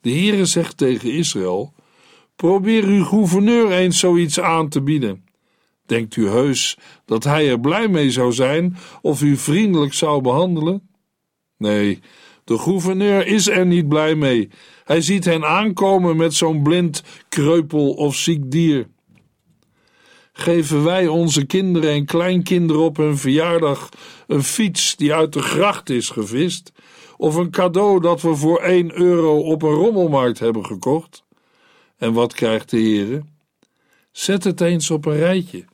De 0.00 0.10
Heere 0.10 0.44
zegt 0.44 0.76
tegen 0.76 1.12
Israël: 1.12 1.74
Probeer 2.36 2.84
uw 2.84 3.04
gouverneur 3.04 3.70
eens 3.70 3.98
zoiets 3.98 4.40
aan 4.40 4.68
te 4.68 4.82
bieden. 4.82 5.24
Denkt 5.86 6.16
u 6.16 6.28
heus 6.28 6.78
dat 7.04 7.24
hij 7.24 7.48
er 7.48 7.60
blij 7.60 7.88
mee 7.88 8.10
zou 8.10 8.32
zijn 8.32 8.76
of 9.02 9.22
u 9.22 9.36
vriendelijk 9.36 9.92
zou 9.92 10.20
behandelen? 10.20 10.88
Nee, 11.56 12.00
de 12.46 12.58
gouverneur 12.58 13.26
is 13.26 13.48
er 13.48 13.66
niet 13.66 13.88
blij 13.88 14.14
mee. 14.14 14.48
Hij 14.84 15.00
ziet 15.00 15.24
hen 15.24 15.44
aankomen 15.44 16.16
met 16.16 16.34
zo'n 16.34 16.62
blind, 16.62 17.02
kreupel 17.28 17.90
of 17.90 18.14
ziek 18.14 18.50
dier. 18.50 18.86
Geven 20.32 20.84
wij 20.84 21.08
onze 21.08 21.44
kinderen 21.44 21.90
en 21.90 22.04
kleinkinderen 22.04 22.82
op 22.82 22.96
hun 22.96 23.18
verjaardag 23.18 23.88
een 24.26 24.42
fiets 24.42 24.96
die 24.96 25.14
uit 25.14 25.32
de 25.32 25.42
gracht 25.42 25.90
is 25.90 26.10
gevist, 26.10 26.72
of 27.16 27.34
een 27.34 27.50
cadeau 27.50 28.00
dat 28.00 28.22
we 28.22 28.34
voor 28.34 28.60
1 28.60 28.98
euro 29.00 29.40
op 29.40 29.62
een 29.62 29.74
rommelmarkt 29.74 30.38
hebben 30.38 30.66
gekocht? 30.66 31.24
En 31.96 32.12
wat 32.12 32.34
krijgt 32.34 32.70
de 32.70 32.76
Heere? 32.76 33.22
Zet 34.12 34.44
het 34.44 34.60
eens 34.60 34.90
op 34.90 35.06
een 35.06 35.16
rijtje. 35.16 35.64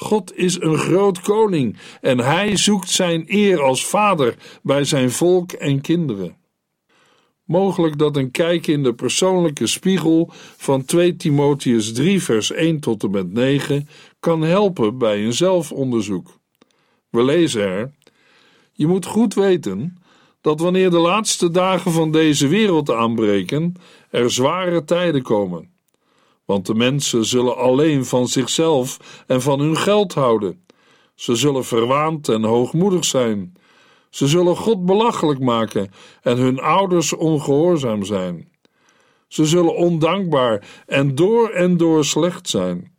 God 0.00 0.36
is 0.36 0.60
een 0.60 0.78
groot 0.78 1.20
koning 1.20 1.76
en 2.00 2.18
hij 2.18 2.56
zoekt 2.56 2.90
zijn 2.90 3.24
eer 3.26 3.62
als 3.62 3.86
vader 3.86 4.34
bij 4.62 4.84
zijn 4.84 5.10
volk 5.10 5.52
en 5.52 5.80
kinderen. 5.80 6.36
Mogelijk 7.44 7.98
dat 7.98 8.16
een 8.16 8.30
kijk 8.30 8.66
in 8.66 8.82
de 8.82 8.94
persoonlijke 8.94 9.66
spiegel 9.66 10.30
van 10.56 10.84
2 10.84 11.16
Timotheus 11.16 11.92
3 11.92 12.22
vers 12.22 12.52
1 12.52 12.80
tot 12.80 13.02
en 13.02 13.10
met 13.10 13.32
9 13.32 13.88
kan 14.20 14.42
helpen 14.42 14.98
bij 14.98 15.24
een 15.24 15.32
zelfonderzoek. 15.32 16.40
We 17.10 17.24
lezen 17.24 17.62
er: 17.62 17.94
Je 18.72 18.86
moet 18.86 19.06
goed 19.06 19.34
weten 19.34 20.02
dat 20.40 20.60
wanneer 20.60 20.90
de 20.90 20.98
laatste 20.98 21.50
dagen 21.50 21.92
van 21.92 22.10
deze 22.10 22.48
wereld 22.48 22.90
aanbreken, 22.90 23.74
er 24.10 24.30
zware 24.30 24.84
tijden 24.84 25.22
komen. 25.22 25.69
Want 26.50 26.66
de 26.66 26.74
mensen 26.74 27.24
zullen 27.24 27.56
alleen 27.56 28.04
van 28.04 28.28
zichzelf 28.28 28.96
en 29.26 29.42
van 29.42 29.60
hun 29.60 29.76
geld 29.76 30.14
houden. 30.14 30.64
Ze 31.14 31.34
zullen 31.34 31.64
verwaand 31.64 32.28
en 32.28 32.44
hoogmoedig 32.44 33.04
zijn. 33.04 33.54
Ze 34.08 34.26
zullen 34.26 34.56
God 34.56 34.86
belachelijk 34.86 35.40
maken 35.40 35.90
en 36.22 36.36
hun 36.36 36.60
ouders 36.60 37.12
ongehoorzaam 37.12 38.04
zijn. 38.04 38.48
Ze 39.28 39.44
zullen 39.44 39.76
ondankbaar 39.76 40.82
en 40.86 41.14
door 41.14 41.48
en 41.48 41.76
door 41.76 42.04
slecht 42.04 42.48
zijn. 42.48 42.92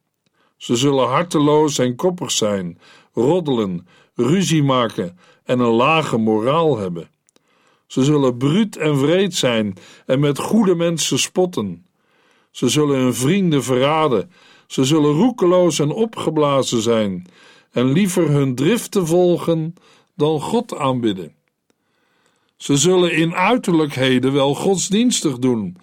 Ze 0.58 0.76
zullen 0.76 1.08
harteloos 1.08 1.78
en 1.78 1.96
koppig 1.96 2.32
zijn, 2.32 2.80
roddelen, 3.14 3.88
ruzie 4.16 4.64
maken 4.64 5.18
en 5.44 5.60
een 5.60 5.74
lage 5.74 6.18
moraal 6.18 6.78
hebben. 6.78 7.10
Ze 7.88 8.04
zullen 8.04 8.38
bruut 8.38 8.78
en 8.78 9.02
wreed 9.02 9.36
zijn 9.36 9.74
en 10.06 10.20
met 10.20 10.40
goede 10.40 10.76
mensen 10.76 11.20
spotten. 11.20 11.86
Ze 12.52 12.70
zullen 12.70 13.00
hun 13.00 13.14
vrienden 13.14 13.64
verraden. 13.64 14.32
Ze 14.68 14.84
zullen 14.84 15.12
roekeloos 15.12 15.80
en 15.80 15.92
opgeblazen 15.92 16.82
zijn 16.82 17.26
en 17.72 17.92
liever 17.92 18.30
hun 18.30 18.56
driften 18.56 19.08
volgen 19.08 19.74
dan 20.16 20.42
God 20.42 20.78
aanbidden. 20.78 21.36
Ze 22.58 22.78
zullen 22.78 23.14
in 23.14 23.36
uiterlijkheden 23.36 24.34
wel 24.34 24.56
godsdienstig 24.56 25.40
doen, 25.40 25.78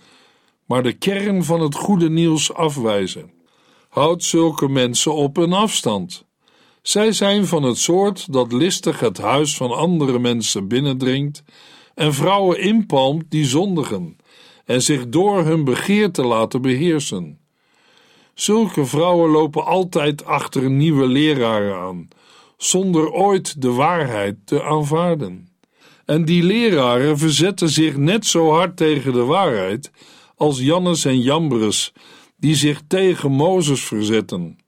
maar 0.65 0.83
de 0.83 0.93
kern 0.93 1.45
van 1.45 1.61
het 1.61 1.75
goede 1.75 2.11
nieuws 2.11 2.55
afwijzen. 2.55 3.31
Houd 3.89 4.25
zulke 4.25 4.69
mensen 4.69 5.15
op 5.15 5.37
een 5.37 5.53
afstand. 5.53 6.27
Zij 6.83 7.13
zijn 7.13 7.47
van 7.47 7.63
het 7.63 7.79
soort 7.79 8.33
dat 8.33 8.53
listig 8.53 9.01
het 9.01 9.19
huis 9.19 9.57
van 9.57 9.71
andere 9.71 10.19
mensen 10.19 10.69
binnendringt 10.69 11.43
en 11.95 12.15
vrouwen 12.15 12.61
inpalmt 12.61 13.25
die 13.29 13.45
zondigen 13.45 14.17
en 14.69 14.83
zich 14.83 15.09
door 15.09 15.45
hun 15.45 15.65
begeerte 15.65 16.23
laten 16.23 16.63
beheersen. 16.63 17.39
Zulke 18.35 18.87
vrouwen 18.87 19.31
lopen 19.31 19.65
altijd 19.65 20.25
achter 20.25 20.71
nieuwe 20.71 21.07
leraren 21.07 21.77
aan, 21.77 22.09
zonder 22.57 23.11
ooit 23.11 23.63
de 23.63 23.71
waarheid 23.71 24.37
te 24.45 24.63
aanvaarden. 24.63 25.49
En 26.05 26.25
die 26.25 26.43
leraren 26.43 27.19
verzetten 27.19 27.69
zich 27.69 27.97
net 27.97 28.27
zo 28.27 28.51
hard 28.51 28.77
tegen 28.77 29.13
de 29.13 29.25
waarheid 29.25 29.91
als 30.37 30.59
Jannes 30.59 31.05
en 31.05 31.21
Jambres, 31.21 31.93
die 32.37 32.55
zich 32.55 32.81
tegen 32.89 33.31
Mozes 33.31 33.85
verzetten. 33.85 34.59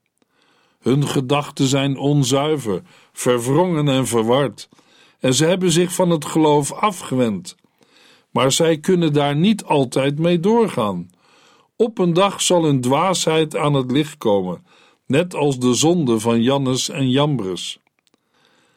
Hun 0.79 1.07
gedachten 1.07 1.65
zijn 1.65 1.97
onzuiver, 1.97 2.81
verwrongen 3.13 3.87
en 3.87 4.07
verward, 4.07 4.69
en 5.19 5.33
ze 5.33 5.45
hebben 5.45 5.71
zich 5.71 5.93
van 5.93 6.09
het 6.09 6.25
geloof 6.25 6.71
afgewend. 6.71 7.55
Maar 8.31 8.51
zij 8.51 8.77
kunnen 8.77 9.13
daar 9.13 9.35
niet 9.35 9.63
altijd 9.63 10.19
mee 10.19 10.39
doorgaan. 10.39 11.09
Op 11.75 11.97
een 11.97 12.13
dag 12.13 12.41
zal 12.41 12.63
hun 12.63 12.81
dwaasheid 12.81 13.55
aan 13.55 13.73
het 13.73 13.91
licht 13.91 14.17
komen, 14.17 14.65
net 15.05 15.35
als 15.35 15.59
de 15.59 15.73
zonde 15.73 16.19
van 16.19 16.41
Jannes 16.41 16.89
en 16.89 17.09
Jambres. 17.09 17.79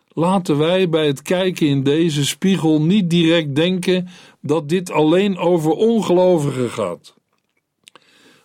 Laten 0.08 0.58
wij 0.58 0.88
bij 0.88 1.06
het 1.06 1.22
kijken 1.22 1.66
in 1.66 1.82
deze 1.82 2.26
spiegel 2.26 2.82
niet 2.82 3.10
direct 3.10 3.54
denken 3.54 4.08
dat 4.40 4.68
dit 4.68 4.90
alleen 4.90 5.38
over 5.38 5.70
ongelovigen 5.70 6.70
gaat. 6.70 7.14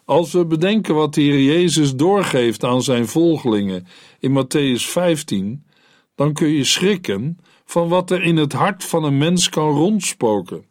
Als 0.06 0.32
we 0.32 0.46
bedenken 0.46 0.96
wat 0.96 1.14
de 1.14 1.22
Heer 1.22 1.42
Jezus 1.42 1.96
doorgeeft 1.96 2.64
aan 2.64 2.82
zijn 2.82 3.08
volgelingen 3.08 3.88
in 4.20 4.44
Matthäus 4.44 4.82
15, 4.82 5.66
dan 6.16 6.34
kun 6.34 6.48
je 6.48 6.64
schrikken 6.64 7.38
van 7.66 7.88
wat 7.88 8.12
er 8.12 8.24
in 8.24 8.38
het 8.38 8.54
hart 8.54 8.84
van 8.84 9.04
een 9.04 9.18
mens 9.18 9.50
kan 9.50 9.70
rondspoken. 9.70 10.69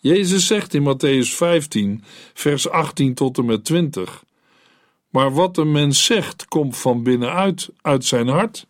Jezus 0.00 0.46
zegt 0.46 0.74
in 0.74 0.82
Matthäus 0.82 1.34
15, 1.34 2.02
vers 2.34 2.68
18 2.68 3.14
tot 3.14 3.38
en 3.38 3.44
met 3.44 3.64
20: 3.64 4.24
Maar 5.08 5.32
wat 5.32 5.56
een 5.56 5.72
mens 5.72 6.04
zegt, 6.04 6.48
komt 6.48 6.76
van 6.76 7.02
binnenuit, 7.02 7.70
uit 7.80 8.04
zijn 8.04 8.28
hart. 8.28 8.66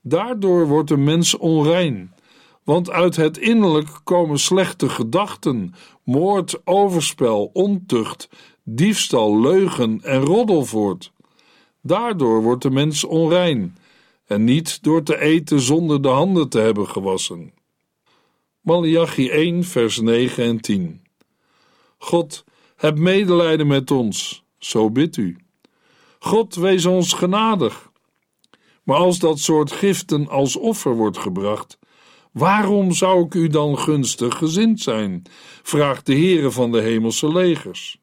Daardoor 0.00 0.66
wordt 0.66 0.90
een 0.90 1.04
mens 1.04 1.36
onrein, 1.36 2.14
want 2.62 2.90
uit 2.90 3.16
het 3.16 3.38
innerlijk 3.38 3.88
komen 4.04 4.38
slechte 4.38 4.88
gedachten, 4.88 5.74
moord, 6.02 6.66
overspel, 6.66 7.50
ontucht, 7.52 8.28
diefstal, 8.62 9.40
leugen 9.40 10.00
en 10.02 10.20
roddel 10.20 10.64
voort. 10.64 11.12
Daardoor 11.82 12.42
wordt 12.42 12.62
de 12.62 12.70
mens 12.70 13.04
onrein, 13.04 13.76
en 14.26 14.44
niet 14.44 14.82
door 14.82 15.02
te 15.02 15.20
eten 15.20 15.60
zonder 15.60 16.02
de 16.02 16.08
handen 16.08 16.48
te 16.48 16.58
hebben 16.58 16.88
gewassen. 16.88 17.52
Malachi 18.64 19.30
1, 19.30 19.64
vers 19.64 20.00
9 20.00 20.44
en 20.44 20.60
10. 20.60 21.02
God, 21.98 22.44
heb 22.76 22.98
medelijden 22.98 23.66
met 23.66 23.90
ons, 23.90 24.44
zo 24.58 24.90
bid 24.90 25.16
u. 25.16 25.36
God, 26.18 26.54
wees 26.54 26.84
ons 26.84 27.12
genadig. 27.12 27.90
Maar 28.82 28.96
als 28.96 29.18
dat 29.18 29.38
soort 29.38 29.72
giften 29.72 30.28
als 30.28 30.56
offer 30.56 30.94
wordt 30.94 31.18
gebracht, 31.18 31.78
waarom 32.32 32.92
zou 32.92 33.24
ik 33.24 33.34
u 33.34 33.48
dan 33.48 33.78
gunstig 33.78 34.36
gezind 34.38 34.80
zijn? 34.80 35.22
vraagt 35.62 36.06
de 36.06 36.14
Heere 36.14 36.50
van 36.50 36.72
de 36.72 36.80
hemelse 36.80 37.32
legers. 37.32 37.98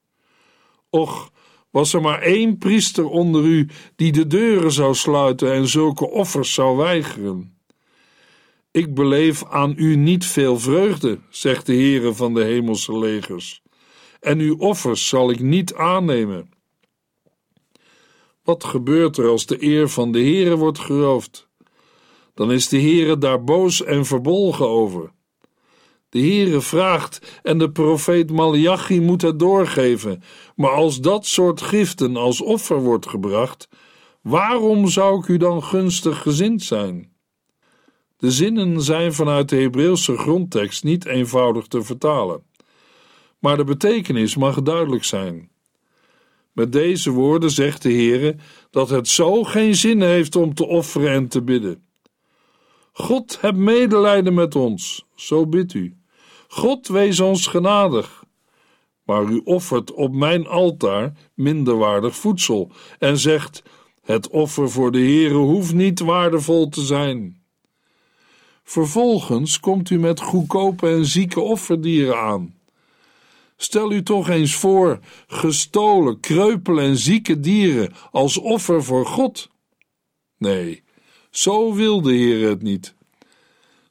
Och, 0.89 1.32
Was 1.72 1.94
er 1.94 2.01
maar 2.01 2.22
één 2.22 2.58
priester 2.58 3.06
onder 3.06 3.44
u 3.44 3.70
die 3.96 4.12
de 4.12 4.27
deuren 4.27 4.72
zou 4.72 4.96
sluiten 4.96 5.53
en 5.53 5.68
zulke 5.68 6.10
offers 6.10 6.53
zou 6.53 6.77
weigeren? 6.77 7.61
Ik 8.72 8.94
beleef 8.94 9.46
aan 9.46 9.74
u 9.78 9.96
niet 9.96 10.25
veel 10.25 10.60
vreugde, 10.60 11.20
zegt 11.30 11.66
de 11.66 11.74
Heere 11.74 12.13
van 12.13 12.34
de 12.34 12.44
hemelse 12.44 12.98
legers, 12.98 13.62
en 14.20 14.40
uw 14.40 14.58
offers 14.58 15.08
zal 15.08 15.30
ik 15.30 15.40
niet 15.40 15.74
aannemen. 15.74 16.50
Wat 18.44 18.63
gebeurt 18.63 19.18
er 19.18 19.28
als 19.28 19.46
de 19.46 19.63
eer 19.63 19.90
van 19.90 20.12
de 20.12 20.20
Heere 20.20 20.56
wordt 20.56 20.80
geroofd? 20.80 21.50
Dan 22.34 22.51
is 22.51 22.68
de 22.68 22.82
Heere 22.82 23.18
daar 23.18 23.44
boos 23.44 23.84
en 23.84 24.06
verbolgen 24.06 24.68
over. 24.68 25.12
De 26.10 26.20
Heere 26.20 26.62
vraagt 26.62 27.40
en 27.44 27.58
de 27.58 27.72
profeet 27.72 28.32
Malachi 28.32 29.01
moet 29.01 29.22
het 29.22 29.40
doorgeven. 29.40 30.24
Maar 30.56 30.72
als 30.72 31.00
dat 31.00 31.25
soort 31.25 31.62
giften 31.62 32.16
als 32.16 32.42
offer 32.42 32.82
wordt 32.82 33.08
gebracht, 33.08 33.70
waarom 34.22 34.88
zou 34.88 35.20
ik 35.20 35.28
u 35.28 35.38
dan 35.38 35.63
gunstig 35.63 36.22
gezind 36.22 36.63
zijn? 36.63 37.11
De 38.22 38.32
zinnen 38.32 38.82
zijn 38.82 39.13
vanuit 39.13 39.50
de 39.50 39.56
Hebreeuwse 39.56 40.18
grondtekst 40.18 40.84
niet 40.84 41.06
eenvoudig 41.06 41.68
te 41.68 41.84
vertalen. 41.84 42.44
Maar 43.40 43.58
de 43.58 43.63
betekenis 43.63 44.36
mag 44.36 44.62
duidelijk 44.62 45.04
zijn. 45.04 45.50
Met 46.51 46.72
deze 46.72 47.12
woorden 47.12 47.51
zegt 47.51 47.82
de 47.82 47.94
Heere 47.94 48.36
dat 48.70 48.90
het 48.90 49.08
zo 49.08 49.44
geen 49.44 49.75
zin 49.75 50.01
heeft 50.01 50.36
om 50.36 50.54
te 50.54 50.66
offeren 50.66 51.12
en 51.12 51.28
te 51.28 51.42
bidden. 51.42 51.84
God, 52.92 53.38
heb 53.42 53.56
medelijden 53.56 54.34
met 54.34 54.56
ons, 54.56 55.06
zo 55.16 55.48
bidt 55.48 55.74
u. 55.74 55.98
God, 56.48 56.88
wees 56.88 57.20
ons 57.20 57.48
genadig. 57.48 58.24
Maar 59.04 59.24
u 59.24 59.42
offert 59.44 59.94
op 59.94 60.13
mijn 60.13 60.48
altaar 60.48 61.13
minderwaardig 61.34 62.16
voedsel 62.16 62.72
en 63.00 63.18
zegt: 63.18 63.63
Het 64.01 64.30
offer 64.30 64.70
voor 64.70 64.92
de 64.92 65.00
Heere 65.00 65.34
hoeft 65.34 65.74
niet 65.74 66.00
waardevol 66.00 66.70
te 66.70 66.82
zijn. 66.82 67.40
Vervolgens 68.63 69.60
komt 69.60 69.89
u 69.89 70.00
met 70.00 70.22
goedkope 70.22 70.89
en 70.89 71.06
zieke 71.06 71.39
offerdieren 71.39 72.18
aan. 72.18 72.56
Stel 73.58 73.91
u 73.91 74.03
toch 74.03 74.30
eens 74.30 74.56
voor 74.56 75.00
gestolen, 75.27 76.20
kreupele 76.20 76.82
en 76.82 76.98
zieke 76.98 77.39
dieren 77.39 77.94
als 78.12 78.38
offer 78.38 78.84
voor 78.84 79.06
God. 79.06 79.50
Nee, 80.38 80.84
zo 81.30 81.74
wil 81.74 82.01
de 82.01 82.13
Heer 82.13 82.50
het 82.50 82.62
niet. 82.62 82.96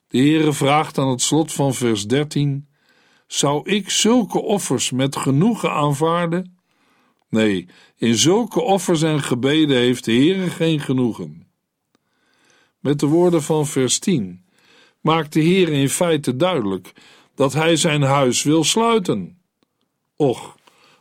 De 0.09 0.19
Heere 0.19 0.53
vraagt 0.53 0.99
aan 0.99 1.09
het 1.09 1.23
slot 1.23 1.53
van 1.53 1.75
vers 1.75 2.07
13: 2.07 2.69
Zou 3.27 3.71
ik 3.71 3.91
zulke 3.91 4.41
offers 4.41 4.91
met 4.91 5.17
genoegen 5.17 5.73
aanvaarden? 5.73 6.59
Nee, 7.29 7.69
in 7.97 8.15
zulke 8.15 8.61
offers 8.61 9.03
en 9.03 9.23
gebeden 9.23 9.77
heeft 9.77 10.05
de 10.05 10.13
Heere 10.13 10.51
geen 10.51 10.81
genoegen. 10.81 11.47
Met 12.79 13.01
de 13.01 13.07
woorden 13.07 13.43
van 13.43 13.67
vers 13.67 13.99
10 13.99 14.45
maakt 15.01 15.33
de 15.33 15.41
Heer 15.41 15.69
in 15.69 15.89
feite 15.89 16.37
duidelijk 16.37 16.93
dat 17.35 17.53
hij 17.53 17.77
zijn 17.77 18.03
huis 18.03 18.43
wil 18.43 18.65
sluiten. 18.65 19.39
Och, 20.17 20.57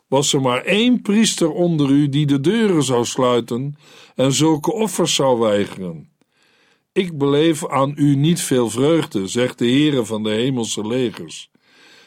was 0.08 0.34
er 0.34 0.42
maar 0.42 0.64
één 0.64 1.02
priester 1.02 1.52
onder 1.52 1.90
u 1.90 2.10
die 2.10 2.26
de 2.26 2.40
deuren 2.40 2.84
zou 2.84 3.06
sluiten 3.06 3.76
en 4.16 4.34
zulke 4.34 4.74
offers 4.74 5.16
zou 5.16 5.40
weigeren. 5.40 6.10
Ik 6.92 7.18
beleef 7.18 7.68
aan 7.68 7.94
u 7.96 8.16
niet 8.16 8.42
veel 8.42 8.70
vreugde, 8.70 9.28
zegt 9.28 9.58
de 9.58 9.66
Heere 9.66 10.06
van 10.06 10.24
de 10.24 10.30
hemelse 10.30 10.88
legers, 10.88 11.52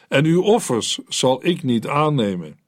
en 0.09 0.25
uw 0.25 0.43
offers 0.43 0.99
zal 1.09 1.47
ik 1.47 1.63
niet 1.63 1.87
aannemen. 1.87 2.61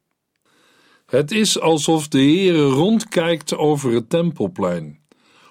Het 1.07 1.31
is 1.31 1.61
alsof 1.61 2.09
de 2.09 2.19
Heere 2.19 2.65
rondkijkt 2.65 3.57
over 3.57 3.93
het 3.93 4.11
tempelplein, 4.11 5.01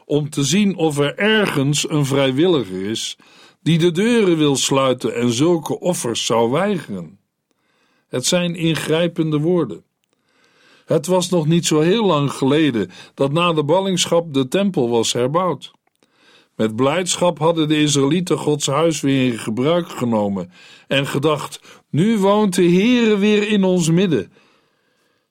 om 0.06 0.30
te 0.30 0.44
zien 0.44 0.76
of 0.76 0.98
er 0.98 1.18
ergens 1.18 1.90
een 1.90 2.06
vrijwilliger 2.06 2.86
is 2.86 3.18
die 3.64 3.78
de 3.78 3.92
deuren 3.92 4.38
wil 4.38 4.56
sluiten 4.56 5.16
en 5.16 5.32
zulke 5.32 5.80
offers 5.80 6.26
zou 6.26 6.52
weigeren. 6.52 7.20
Het 8.08 8.26
zijn 8.26 8.56
ingrijpende 8.56 9.40
woorden. 9.40 9.84
Het 10.86 11.08
was 11.08 11.30
nog 11.30 11.48
niet 11.48 11.66
zo 11.66 11.80
heel 11.80 12.06
lang 12.06 12.32
geleden 12.32 12.92
dat 13.14 13.32
na 13.32 13.54
de 13.54 13.64
ballingschap 13.64 14.34
de 14.34 14.48
tempel 14.48 14.90
was 14.90 15.14
herbouwd. 15.14 15.72
Met 16.56 16.76
blijdschap 16.76 17.40
hadden 17.40 17.68
de 17.68 17.82
Israëlieten 17.82 18.38
Gods 18.38 18.68
huis 18.68 19.02
weer 19.02 19.32
in 19.32 19.40
gebruik 19.40 19.90
genomen 19.90 20.52
en 20.88 21.08
gedacht: 21.08 21.60
nu 21.90 22.18
woont 22.18 22.56
de 22.56 22.64
Heere 22.64 23.18
weer 23.18 23.48
in 23.48 23.64
ons 23.64 23.90
midden. 23.90 24.32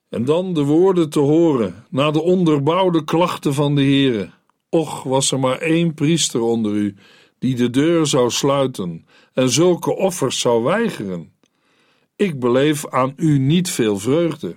En 0.09 0.25
dan 0.25 0.53
de 0.53 0.63
woorden 0.63 1.09
te 1.09 1.19
horen 1.19 1.85
na 1.89 2.11
de 2.11 2.21
onderbouwde 2.21 3.03
klachten 3.03 3.53
van 3.53 3.75
de 3.75 3.81
Heere. 3.81 4.29
Och, 4.69 5.03
was 5.03 5.31
er 5.31 5.39
maar 5.39 5.57
één 5.57 5.93
priester 5.93 6.41
onder 6.41 6.71
u 6.73 6.95
die 7.43 7.55
de 7.55 7.69
deur 7.69 8.07
zou 8.07 8.31
sluiten 8.31 9.05
en 9.33 9.49
zulke 9.49 9.95
offers 9.95 10.39
zou 10.39 10.63
weigeren. 10.63 11.33
Ik 12.15 12.39
beleef 12.39 12.87
aan 12.87 13.13
u 13.15 13.37
niet 13.37 13.69
veel 13.69 13.99
vreugde. 13.99 14.55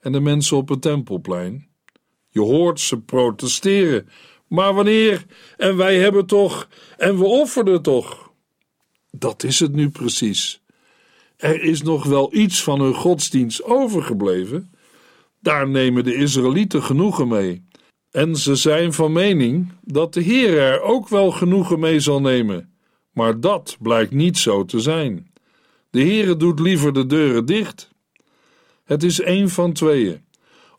En 0.00 0.12
de 0.12 0.20
mensen 0.20 0.56
op 0.56 0.68
het 0.68 0.82
tempelplein? 0.82 1.68
Je 2.28 2.40
hoort 2.40 2.80
ze 2.80 3.00
protesteren. 3.00 4.08
Maar 4.46 4.74
wanneer? 4.74 5.24
En 5.56 5.76
wij 5.76 5.98
hebben 5.98 6.26
toch, 6.26 6.68
en 6.96 7.18
we 7.18 7.24
offerden 7.24 7.82
toch. 7.82 8.32
Dat 9.10 9.42
is 9.42 9.60
het 9.60 9.72
nu 9.72 9.88
precies. 9.88 10.62
Er 11.36 11.62
is 11.62 11.82
nog 11.82 12.04
wel 12.04 12.34
iets 12.34 12.62
van 12.62 12.80
hun 12.80 12.94
godsdienst 12.94 13.64
overgebleven. 13.64 14.72
Daar 15.40 15.68
nemen 15.68 16.04
de 16.04 16.14
Israëlieten 16.14 16.82
genoegen 16.82 17.28
mee. 17.28 17.65
En 18.16 18.36
ze 18.36 18.54
zijn 18.54 18.92
van 18.92 19.12
mening 19.12 19.72
dat 19.80 20.14
de 20.14 20.20
Heer 20.20 20.58
er 20.58 20.80
ook 20.80 21.08
wel 21.08 21.30
genoegen 21.30 21.78
mee 21.78 22.00
zal 22.00 22.20
nemen. 22.20 22.72
Maar 23.12 23.40
dat 23.40 23.76
blijkt 23.80 24.12
niet 24.12 24.38
zo 24.38 24.64
te 24.64 24.80
zijn. 24.80 25.32
De 25.90 26.00
Heere 26.00 26.36
doet 26.36 26.60
liever 26.60 26.92
de 26.92 27.06
deuren 27.06 27.46
dicht. 27.46 27.90
Het 28.84 29.02
is 29.02 29.22
een 29.22 29.48
van 29.48 29.72
tweeën. 29.72 30.24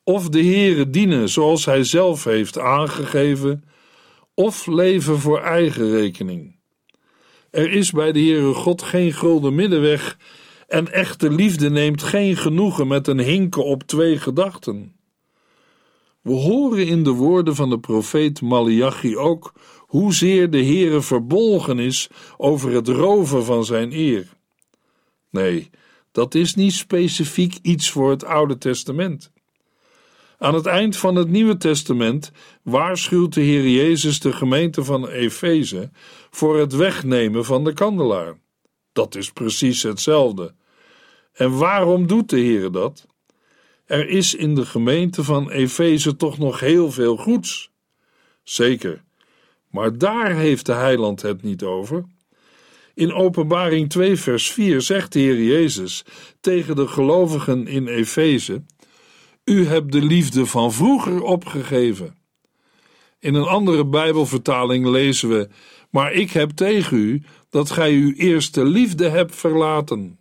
Of 0.04 0.30
de 0.30 0.44
Heere 0.44 0.90
dienen 0.90 1.30
zoals 1.30 1.66
hij 1.66 1.84
zelf 1.84 2.24
heeft 2.24 2.60
aangegeven, 2.60 3.64
of 4.34 4.68
leven 4.68 5.20
voor 5.20 5.42
eigen 5.42 5.92
rekening. 5.92 6.56
Er 7.52 7.72
is 7.72 7.92
bij 7.92 8.12
de 8.12 8.20
Heere 8.20 8.54
God 8.54 8.82
geen 8.82 9.14
gulden 9.14 9.56
middenweg 9.56 10.18
en 10.68 10.92
echte 10.92 11.32
liefde 11.32 11.70
neemt 11.70 12.04
geen 12.04 12.38
genoegen 12.38 12.88
met 12.88 13.08
een 13.08 13.20
hinken 13.20 13.66
op 13.66 13.84
twee 13.84 14.18
gedachten. 14.18 14.97
We 16.28 16.34
horen 16.34 16.88
in 16.88 17.04
de 17.04 17.12
woorden 17.12 17.56
van 17.56 17.70
de 17.70 17.80
profeet 17.80 18.42
Malachi 18.42 19.18
ook 19.18 19.54
hoezeer 19.80 20.50
de 20.50 20.64
Heere 20.64 21.02
verbolgen 21.02 21.80
is 21.80 22.10
over 22.38 22.72
het 22.72 22.88
roven 22.88 23.46
van 23.46 23.66
zijn 23.66 23.94
eer. 23.94 24.28
Nee, 25.30 25.70
dat 26.12 26.36
is 26.36 26.56
niet 26.56 26.74
specifiek 26.74 27.58
iets 27.62 27.92
voor 27.92 28.10
het 28.10 28.24
Oude 28.24 28.58
Testament. 28.58 29.32
Aan 30.38 30.54
het 30.54 30.66
eind 30.66 30.98
van 30.98 31.16
het 31.16 31.30
Nieuwe 31.30 31.58
Testament 31.58 32.32
waarschuwt 32.64 33.34
de 33.34 33.42
Heer 33.42 33.70
Jezus 33.70 34.20
de 34.20 34.34
gemeente 34.34 34.84
van 34.84 35.08
Efeze 35.08 35.90
voor 36.30 36.58
het 36.58 36.74
wegnemen 36.74 37.46
van 37.46 37.64
de 37.64 37.74
kandelaar. 37.74 38.38
Dat 38.92 39.16
is 39.16 39.32
precies 39.32 39.84
hetzelfde. 39.84 40.54
En 41.34 41.58
waarom 41.58 42.08
doet 42.08 42.30
de 42.30 42.40
Heer 42.40 42.72
dat? 42.72 43.08
Er 43.88 44.10
is 44.10 44.36
in 44.36 44.56
de 44.56 44.66
gemeente 44.66 45.24
van 45.24 45.50
Efeze 45.50 46.16
toch 46.16 46.38
nog 46.38 46.60
heel 46.60 46.92
veel 46.92 47.18
goeds. 47.18 47.72
Zeker, 48.44 49.04
maar 49.70 49.98
daar 49.98 50.36
heeft 50.36 50.66
de 50.66 50.74
heiland 50.74 51.22
het 51.22 51.42
niet 51.42 51.64
over. 51.64 52.06
In 52.94 53.14
Openbaring 53.14 53.90
2, 53.90 54.16
vers 54.16 54.52
4 54.52 54.82
zegt 54.82 55.14
de 55.14 55.20
Heer 55.20 55.44
Jezus 55.44 56.06
tegen 56.40 56.76
de 56.76 56.88
gelovigen 56.88 57.68
in 57.68 57.88
Efeze: 57.88 58.64
U 59.44 59.66
hebt 59.66 59.92
de 59.92 60.02
liefde 60.02 60.46
van 60.46 60.74
vroeger 60.74 61.22
opgegeven. 61.22 62.16
In 63.20 63.34
een 63.34 63.48
andere 63.48 63.86
Bijbelvertaling 63.86 64.86
lezen 64.86 65.30
we: 65.30 65.50
Maar 65.90 66.14
ik 66.14 66.32
heb 66.32 66.50
tegen 66.50 66.98
u 66.98 67.24
dat 67.50 67.70
gij 67.70 67.92
uw 67.92 68.14
eerste 68.14 68.66
liefde 68.66 69.10
hebt 69.10 69.36
verlaten. 69.36 70.20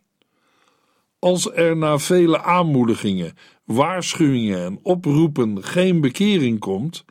Als 1.18 1.50
er 1.52 1.76
na 1.76 1.98
vele 1.98 2.42
aanmoedigingen, 2.42 3.34
waarschuwingen 3.66 4.64
en 4.64 4.78
oproepen 4.82 5.64
geen 5.64 6.00
bekering 6.00 6.58
komt, 6.58 7.04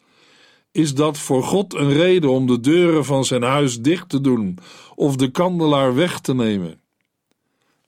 is 0.72 0.94
dat 0.94 1.18
voor 1.18 1.44
God 1.44 1.74
een 1.74 1.94
reden 1.94 2.30
om 2.30 2.48
de 2.48 2.60
deuren 2.60 3.06
van 3.06 3.26
zijn 3.26 3.44
huis 3.44 3.82
dicht 3.82 4.10
te 4.10 4.22
doen 4.22 4.58
of 4.96 5.16
de 5.16 5.32
kandelaar 5.32 5.96
weg 5.96 6.20
te 6.20 6.36
nemen. 6.36 6.80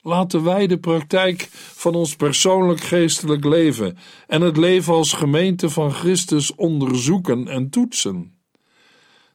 Laten 0.02 0.44
wij 0.44 0.68
de 0.68 0.78
praktijk 0.80 1.48
van 1.52 1.96
ons 1.96 2.16
persoonlijk 2.16 2.82
geestelijk 2.82 3.46
leven 3.46 3.98
en 4.28 4.42
het 4.42 4.58
leven 4.58 4.94
als 4.94 5.14
gemeente 5.14 5.70
van 5.70 5.92
Christus 5.92 6.56
onderzoeken 6.56 7.48
en 7.48 7.70
toetsen. 7.70 8.38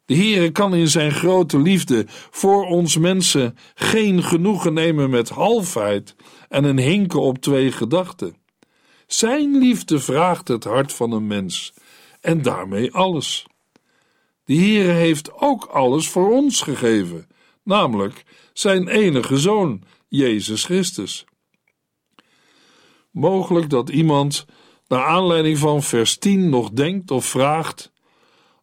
De 0.05 0.15
Heere 0.15 0.51
kan 0.51 0.75
in 0.75 0.89
zijn 0.89 1.13
grote 1.13 1.59
liefde 1.59 2.05
voor 2.31 2.65
ons 2.65 2.97
mensen 2.97 3.57
geen 3.75 4.23
genoegen 4.23 4.75
nemen 4.75 5.11
met 5.11 5.29
halfheid 5.29 6.17
en 6.49 6.65
een 6.65 6.79
hinken 6.79 7.21
op 7.21 7.39
twee 7.39 7.73
gedachten. 7.73 8.42
Zijn 9.13 9.59
liefde 9.59 10.01
vraagt 10.01 10.49
het 10.49 10.65
hart 10.65 10.93
van 10.93 11.13
een 11.13 11.27
mens 11.27 11.75
en 12.21 12.43
daarmee 12.43 12.93
alles. 12.93 13.47
De 14.45 14.55
Heere 14.55 14.93
heeft 14.93 15.33
ook 15.33 15.65
alles 15.65 16.09
voor 16.09 16.31
ons 16.31 16.61
gegeven, 16.61 17.27
namelijk 17.63 18.25
zijn 18.53 18.89
enige 18.89 19.39
zoon, 19.39 19.83
Jezus 20.09 20.65
Christus. 20.65 21.25
Mogelijk 23.11 23.71
dat 23.71 23.89
iemand, 23.89 24.45
naar 24.89 25.05
aanleiding 25.05 25.59
van 25.59 25.83
vers 25.83 26.19
10, 26.19 26.49
nog 26.49 26.71
denkt 26.71 27.11
of 27.11 27.25
vraagt: 27.25 27.93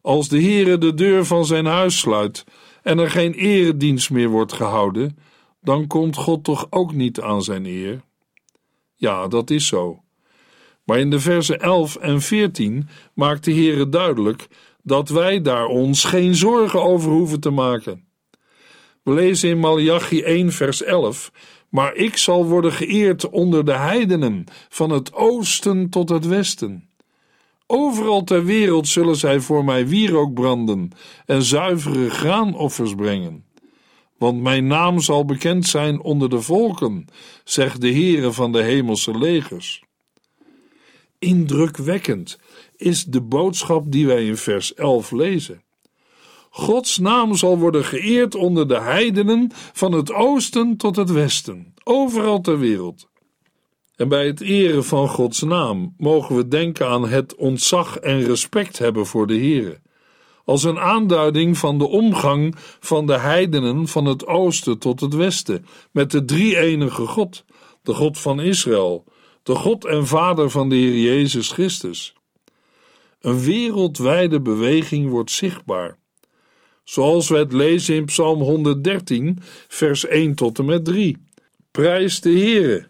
Als 0.00 0.28
de 0.28 0.42
Heere 0.42 0.78
de 0.78 0.94
deur 0.94 1.26
van 1.26 1.44
zijn 1.44 1.66
huis 1.66 1.98
sluit 1.98 2.44
en 2.82 2.98
er 2.98 3.10
geen 3.10 3.32
eredienst 3.32 4.10
meer 4.10 4.28
wordt 4.28 4.52
gehouden, 4.52 5.18
dan 5.60 5.86
komt 5.86 6.16
God 6.16 6.44
toch 6.44 6.66
ook 6.70 6.92
niet 6.92 7.20
aan 7.20 7.42
zijn 7.42 7.66
eer? 7.66 8.02
Ja, 8.94 9.28
dat 9.28 9.50
is 9.50 9.66
zo. 9.66 10.02
Maar 10.90 10.98
in 10.98 11.10
de 11.10 11.20
versen 11.20 11.60
11 11.60 11.96
en 11.96 12.20
14 12.20 12.88
maakt 13.14 13.44
de 13.44 13.52
Heere 13.52 13.88
duidelijk 13.88 14.48
dat 14.82 15.08
wij 15.08 15.42
daar 15.42 15.66
ons 15.66 16.04
geen 16.04 16.34
zorgen 16.34 16.82
over 16.82 17.10
hoeven 17.10 17.40
te 17.40 17.50
maken. 17.50 18.04
We 19.02 19.12
lezen 19.12 19.48
in 19.48 19.58
Malachi 19.58 20.22
1 20.22 20.52
vers 20.52 20.82
11 20.82 21.30
maar 21.68 21.94
ik 21.94 22.16
zal 22.16 22.46
worden 22.46 22.72
geëerd 22.72 23.30
onder 23.30 23.64
de 23.64 23.76
heidenen, 23.76 24.44
van 24.68 24.90
het 24.90 25.14
oosten 25.14 25.90
tot 25.90 26.08
het 26.08 26.26
westen. 26.26 26.88
Overal 27.66 28.24
ter 28.24 28.44
wereld 28.44 28.88
zullen 28.88 29.16
zij 29.16 29.40
voor 29.40 29.64
mij 29.64 29.86
wierook 29.86 30.34
branden 30.34 30.90
en 31.26 31.42
zuivere 31.42 32.10
graanoffers 32.10 32.94
brengen. 32.94 33.44
Want 34.18 34.42
mijn 34.42 34.66
naam 34.66 35.00
zal 35.00 35.24
bekend 35.24 35.66
zijn 35.66 36.00
onder 36.00 36.28
de 36.28 36.40
volken, 36.40 37.06
zegt 37.44 37.80
de 37.80 37.92
Heere 37.92 38.32
van 38.32 38.52
de 38.52 38.62
hemelse 38.62 39.18
legers. 39.18 39.88
Indrukwekkend 41.20 42.38
is 42.76 43.04
de 43.04 43.20
boodschap 43.20 43.92
die 43.92 44.06
wij 44.06 44.26
in 44.26 44.36
vers 44.36 44.74
11 44.74 45.10
lezen. 45.10 45.62
Gods 46.50 46.98
naam 46.98 47.34
zal 47.34 47.58
worden 47.58 47.84
geëerd 47.84 48.34
onder 48.34 48.68
de 48.68 48.80
heidenen 48.80 49.50
van 49.54 49.92
het 49.92 50.12
oosten 50.12 50.76
tot 50.76 50.96
het 50.96 51.10
westen, 51.10 51.74
overal 51.84 52.40
ter 52.40 52.58
wereld. 52.58 53.08
En 53.96 54.08
bij 54.08 54.26
het 54.26 54.40
eren 54.40 54.84
van 54.84 55.08
Gods 55.08 55.42
naam 55.42 55.94
mogen 55.96 56.36
we 56.36 56.48
denken 56.48 56.88
aan 56.88 57.08
het 57.08 57.34
ontzag 57.34 57.96
en 57.96 58.22
respect 58.22 58.78
hebben 58.78 59.06
voor 59.06 59.26
de 59.26 59.36
Heere, 59.36 59.80
als 60.44 60.64
een 60.64 60.78
aanduiding 60.78 61.58
van 61.58 61.78
de 61.78 61.88
omgang 61.88 62.54
van 62.80 63.06
de 63.06 63.18
heidenen 63.18 63.88
van 63.88 64.04
het 64.04 64.26
oosten 64.26 64.78
tot 64.78 65.00
het 65.00 65.14
westen 65.14 65.66
met 65.90 66.10
de 66.10 66.24
drie-enige 66.24 67.06
God, 67.06 67.44
de 67.82 67.94
God 67.94 68.18
van 68.18 68.40
Israël, 68.40 69.04
de 69.50 69.56
God 69.56 69.84
en 69.84 70.06
Vader 70.06 70.50
van 70.50 70.68
de 70.68 70.74
Heer 70.74 71.00
Jezus 71.00 71.50
Christus. 71.50 72.14
Een 73.20 73.40
wereldwijde 73.40 74.40
beweging 74.40 75.10
wordt 75.10 75.30
zichtbaar 75.30 75.98
zoals 76.84 77.28
we 77.28 77.36
het 77.36 77.52
lezen 77.52 77.94
in 77.94 78.04
Psalm 78.04 78.40
113, 78.40 79.38
vers 79.68 80.06
1 80.06 80.34
tot 80.34 80.58
en 80.58 80.64
met 80.64 80.84
3. 80.84 81.16
Prijs 81.70 82.20
de 82.20 82.30
Heere. 82.30 82.86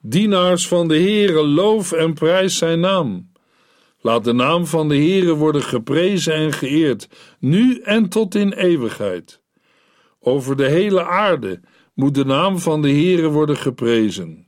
Dienaars 0.00 0.68
van 0.68 0.88
de 0.88 0.94
Heere, 0.94 1.46
loof 1.46 1.92
en 1.92 2.14
prijs 2.14 2.56
zijn 2.56 2.80
naam. 2.80 3.32
Laat 4.00 4.24
de 4.24 4.32
naam 4.32 4.66
van 4.66 4.88
de 4.88 4.96
Heere 4.96 5.34
worden 5.34 5.62
geprezen 5.62 6.34
en 6.34 6.52
geëerd, 6.52 7.08
nu 7.38 7.80
en 7.80 8.08
tot 8.08 8.34
in 8.34 8.52
eeuwigheid. 8.52 9.40
Over 10.20 10.56
de 10.56 10.68
hele 10.68 11.04
aarde 11.04 11.60
moet 11.94 12.14
de 12.14 12.24
naam 12.24 12.58
van 12.58 12.82
de 12.82 12.90
Heere 12.90 13.28
worden 13.28 13.56
geprezen. 13.56 14.46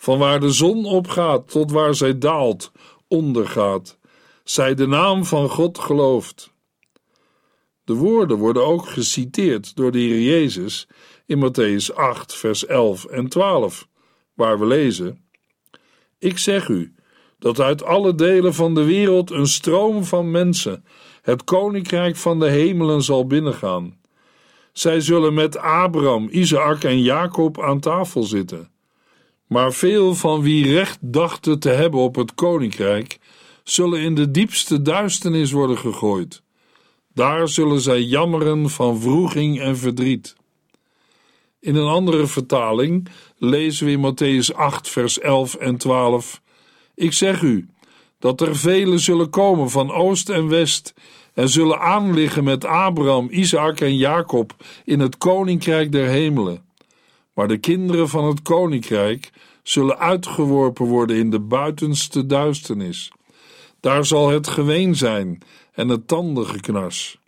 Van 0.00 0.18
waar 0.18 0.40
de 0.40 0.50
zon 0.50 0.84
opgaat 0.84 1.50
tot 1.50 1.70
waar 1.70 1.94
zij 1.94 2.18
daalt, 2.18 2.72
ondergaat, 3.08 3.98
zij 4.44 4.74
de 4.74 4.86
naam 4.86 5.24
van 5.24 5.48
God 5.48 5.78
gelooft. 5.78 6.52
De 7.84 7.94
woorden 7.94 8.36
worden 8.36 8.66
ook 8.66 8.86
geciteerd 8.86 9.76
door 9.76 9.90
de 9.92 9.98
Heer 9.98 10.20
Jezus 10.20 10.88
in 11.26 11.38
Matthäus 11.38 11.94
8, 11.94 12.34
vers 12.34 12.66
11 12.66 13.04
en 13.04 13.28
12, 13.28 13.88
waar 14.34 14.58
we 14.58 14.66
lezen: 14.66 15.24
Ik 16.18 16.38
zeg 16.38 16.68
u 16.68 16.94
dat 17.38 17.60
uit 17.60 17.82
alle 17.82 18.14
delen 18.14 18.54
van 18.54 18.74
de 18.74 18.84
wereld 18.84 19.30
een 19.30 19.46
stroom 19.46 20.04
van 20.04 20.30
mensen 20.30 20.84
het 21.22 21.44
koninkrijk 21.44 22.16
van 22.16 22.38
de 22.38 22.48
hemelen 22.48 23.02
zal 23.02 23.26
binnengaan. 23.26 24.00
Zij 24.72 25.00
zullen 25.00 25.34
met 25.34 25.56
Abraham, 25.56 26.28
Isaac 26.30 26.84
en 26.84 27.02
Jacob 27.02 27.62
aan 27.62 27.80
tafel 27.80 28.22
zitten. 28.22 28.70
Maar 29.48 29.72
veel 29.72 30.14
van 30.14 30.42
wie 30.42 30.72
recht 30.72 30.98
dachten 31.00 31.58
te 31.58 31.68
hebben 31.68 32.00
op 32.00 32.14
het 32.14 32.34
koninkrijk, 32.34 33.18
zullen 33.62 34.00
in 34.00 34.14
de 34.14 34.30
diepste 34.30 34.82
duisternis 34.82 35.52
worden 35.52 35.78
gegooid. 35.78 36.42
Daar 37.14 37.48
zullen 37.48 37.80
zij 37.80 38.00
jammeren 38.00 38.70
van 38.70 39.00
wroeging 39.00 39.60
en 39.60 39.76
verdriet. 39.76 40.36
In 41.60 41.74
een 41.74 41.86
andere 41.88 42.26
vertaling 42.26 43.08
lezen 43.36 43.86
we 43.86 43.92
in 43.92 44.14
Matthäus 44.14 44.54
8, 44.56 44.88
vers 44.88 45.18
11 45.18 45.54
en 45.54 45.76
12: 45.76 46.40
Ik 46.94 47.12
zeg 47.12 47.42
u 47.42 47.68
dat 48.18 48.40
er 48.40 48.56
velen 48.56 49.00
zullen 49.00 49.30
komen 49.30 49.70
van 49.70 49.90
oost 49.92 50.28
en 50.28 50.48
west 50.48 50.94
en 51.34 51.48
zullen 51.48 51.80
aanliggen 51.80 52.44
met 52.44 52.64
Abraham, 52.64 53.28
Isaac 53.30 53.80
en 53.80 53.96
Jacob 53.96 54.56
in 54.84 55.00
het 55.00 55.18
koninkrijk 55.18 55.92
der 55.92 56.08
hemelen. 56.08 56.67
Maar 57.38 57.48
de 57.48 57.58
kinderen 57.58 58.08
van 58.08 58.24
het 58.24 58.42
koninkrijk 58.42 59.30
zullen 59.62 59.98
uitgeworpen 59.98 60.86
worden 60.86 61.16
in 61.16 61.30
de 61.30 61.40
buitenste 61.40 62.26
duisternis. 62.26 63.12
Daar 63.80 64.04
zal 64.04 64.28
het 64.28 64.48
geween 64.48 64.94
zijn 64.96 65.38
en 65.72 65.88
het 65.88 66.08
tandengeknars. 66.08 67.18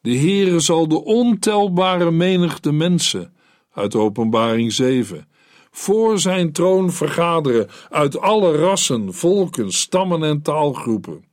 De 0.00 0.16
Heere 0.16 0.60
zal 0.60 0.88
de 0.88 1.04
ontelbare 1.04 2.10
menigte 2.10 2.72
mensen, 2.72 3.34
uit 3.72 3.94
Openbaring 3.94 4.72
7, 4.72 5.28
voor 5.70 6.18
zijn 6.18 6.52
troon 6.52 6.92
vergaderen 6.92 7.68
uit 7.90 8.18
alle 8.18 8.56
rassen, 8.56 9.14
volken, 9.14 9.72
stammen 9.72 10.22
en 10.22 10.42
taalgroepen. 10.42 11.24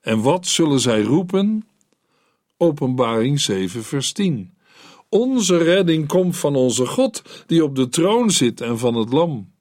En 0.00 0.22
wat 0.22 0.46
zullen 0.46 0.80
zij 0.80 1.02
roepen? 1.02 1.68
Openbaring 2.56 3.40
7, 3.40 3.84
vers 3.84 4.12
10. 4.12 4.53
Onze 5.14 5.56
redding 5.56 6.08
komt 6.08 6.36
van 6.36 6.56
onze 6.56 6.86
God, 6.86 7.22
die 7.46 7.64
op 7.64 7.76
de 7.76 7.88
troon 7.88 8.30
zit, 8.30 8.60
en 8.60 8.78
van 8.78 8.94
het 8.94 9.12
Lam. 9.12 9.52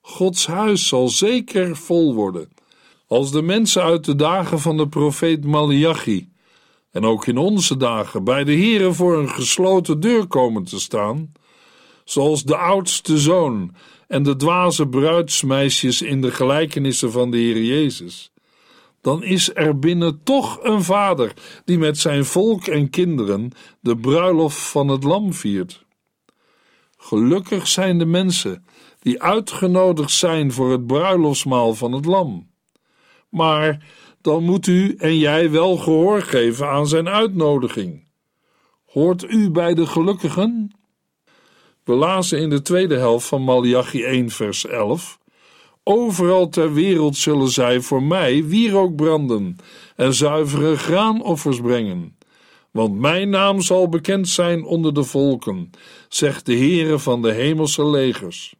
Gods 0.00 0.46
huis 0.46 0.88
zal 0.88 1.08
zeker 1.08 1.76
vol 1.76 2.14
worden 2.14 2.48
als 3.06 3.30
de 3.30 3.42
mensen 3.42 3.82
uit 3.82 4.04
de 4.04 4.16
dagen 4.16 4.60
van 4.60 4.76
de 4.76 4.88
profeet 4.88 5.44
Malachi 5.44 6.28
en 6.90 7.04
ook 7.04 7.26
in 7.26 7.38
onze 7.38 7.76
dagen 7.76 8.24
bij 8.24 8.44
de 8.44 8.52
Heere 8.52 8.92
voor 8.92 9.18
een 9.18 9.28
gesloten 9.28 10.00
deur 10.00 10.26
komen 10.26 10.64
te 10.64 10.80
staan, 10.80 11.32
zoals 12.04 12.44
de 12.44 12.56
oudste 12.56 13.18
zoon 13.18 13.74
en 14.08 14.22
de 14.22 14.36
dwaze 14.36 14.88
bruidsmeisjes 14.88 16.02
in 16.02 16.20
de 16.20 16.30
gelijkenissen 16.30 17.12
van 17.12 17.30
de 17.30 17.36
Heer 17.36 17.62
Jezus, 17.62 18.30
dan 19.04 19.22
is 19.22 19.54
er 19.54 19.78
binnen 19.78 20.22
toch 20.22 20.58
een 20.62 20.82
vader 20.82 21.32
die 21.64 21.78
met 21.78 21.98
zijn 21.98 22.24
volk 22.24 22.66
en 22.66 22.90
kinderen 22.90 23.50
de 23.80 23.96
bruiloft 23.96 24.58
van 24.58 24.88
het 24.88 25.04
lam 25.04 25.32
viert. 25.32 25.84
Gelukkig 26.96 27.66
zijn 27.66 27.98
de 27.98 28.04
mensen 28.04 28.66
die 28.98 29.22
uitgenodigd 29.22 30.10
zijn 30.10 30.52
voor 30.52 30.70
het 30.70 30.86
bruiloftsmaal 30.86 31.74
van 31.74 31.92
het 31.92 32.04
lam. 32.04 32.50
Maar 33.28 33.86
dan 34.20 34.44
moet 34.44 34.66
u 34.66 34.94
en 34.98 35.18
jij 35.18 35.50
wel 35.50 35.76
gehoor 35.76 36.22
geven 36.22 36.68
aan 36.68 36.86
zijn 36.86 37.08
uitnodiging. 37.08 38.06
Hoort 38.84 39.30
u 39.30 39.50
bij 39.50 39.74
de 39.74 39.86
gelukkigen? 39.86 40.70
We 41.82 41.92
lazen 41.92 42.38
in 42.38 42.50
de 42.50 42.62
tweede 42.62 42.96
helft 42.96 43.26
van 43.26 43.42
Malachi 43.42 44.04
1, 44.04 44.30
vers 44.30 44.66
11: 44.66 45.18
Overal 45.84 46.48
ter 46.48 46.72
wereld 46.72 47.16
zullen 47.16 47.48
zij 47.48 47.80
voor 47.80 48.02
mij 48.02 48.44
wierook 48.44 48.96
branden 48.96 49.56
en 49.96 50.14
zuivere 50.14 50.76
graanoffers 50.76 51.60
brengen. 51.60 52.18
Want 52.70 52.98
mijn 52.98 53.30
naam 53.30 53.60
zal 53.60 53.88
bekend 53.88 54.28
zijn 54.28 54.64
onder 54.64 54.94
de 54.94 55.04
volken, 55.04 55.70
zegt 56.08 56.46
de 56.46 56.56
Heere 56.56 56.98
van 56.98 57.22
de 57.22 57.32
hemelse 57.32 57.86
legers. 57.86 58.54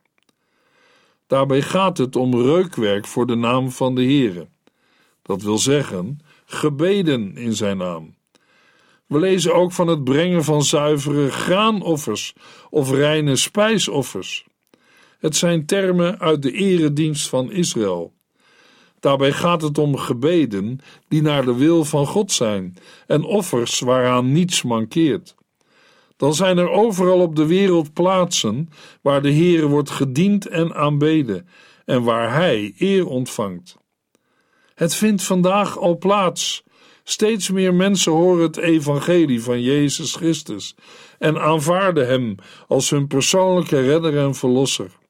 Daarbij 1.27 1.63
gaat 1.63 1.99
het 1.99 2.17
om 2.17 2.43
reukwerk 2.43 3.07
voor 3.07 3.27
de 3.27 3.35
naam 3.35 3.71
van 3.71 3.95
de 3.95 4.03
Heere 4.03 4.47
dat 5.25 5.43
wil 5.43 5.59
zeggen 5.59 6.19
gebeden 6.45 7.37
in 7.37 7.53
zijn 7.53 7.77
naam. 7.77 8.15
We 9.07 9.19
lezen 9.19 9.55
ook 9.55 9.73
van 9.73 9.87
het 9.87 10.05
brengen 10.05 10.45
van 10.45 10.63
zuivere 10.63 11.31
graanoffers 11.31 12.35
of 12.71 12.91
reine 12.91 13.37
spijsoffers. 13.37 14.47
Het 15.25 15.37
zijn 15.37 15.67
termen 15.67 16.21
uit 16.21 16.43
de 16.43 16.53
eredienst 16.53 17.29
van 17.29 17.53
Israël. 17.53 18.13
Daarbij 19.01 19.33
gaat 19.33 19.63
het 19.63 19.79
om 19.79 19.97
gebeden 19.97 20.81
die 21.09 21.23
naar 21.23 21.45
de 21.45 21.55
wil 21.55 21.85
van 21.85 22.07
God 22.07 22.33
zijn 22.33 22.77
en 23.07 23.25
offers 23.25 23.81
waaraan 23.81 24.33
niets 24.33 24.63
mankeert. 24.63 25.35
Dan 26.17 26.35
zijn 26.35 26.59
er 26.59 26.71
overal 26.71 27.21
op 27.21 27.37
de 27.37 27.47
wereld 27.47 27.93
plaatsen 27.93 28.69
waar 29.03 29.23
de 29.23 29.33
Heere 29.33 29.67
wordt 29.67 29.91
gediend 29.91 30.47
en 30.47 30.75
aanbeden 30.75 31.49
en 31.85 32.03
waar 32.03 32.35
Hij 32.35 32.75
eer 32.79 33.07
ontvangt. 33.07 33.77
Het 34.75 34.95
vindt 34.95 35.23
vandaag 35.23 35.79
al 35.79 35.99
plaats. 35.99 36.63
Steeds 37.05 37.51
meer 37.51 37.75
mensen 37.75 38.13
horen 38.13 38.43
het 38.43 38.57
evangelie 38.57 39.43
van 39.43 39.63
Jezus 39.63 40.15
Christus 40.15 40.75
en 41.19 41.41
aanvaarden 41.41 42.07
Hem 42.07 42.35
als 42.69 42.91
hun 42.91 43.07
persoonlijke 43.07 43.81
redder 43.81 44.19
en 44.19 44.35
verlosser. 44.35 45.03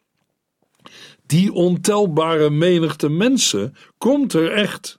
Die 1.26 1.52
ontelbare 1.52 2.50
menigte 2.50 3.08
mensen 3.08 3.76
komt 3.98 4.32
er 4.32 4.52
echt. 4.52 4.98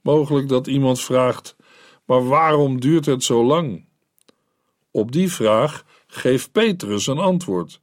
Mogelijk 0.00 0.48
dat 0.48 0.66
iemand 0.66 1.00
vraagt: 1.00 1.56
maar 2.10 2.26
waarom 2.26 2.80
duurt 2.80 3.06
het 3.06 3.24
zo 3.24 3.44
lang? 3.44 3.84
Op 4.90 5.12
die 5.12 5.32
vraag 5.32 5.84
geeft 6.06 6.52
Petrus 6.52 7.06
een 7.06 7.18
antwoord. 7.18 7.80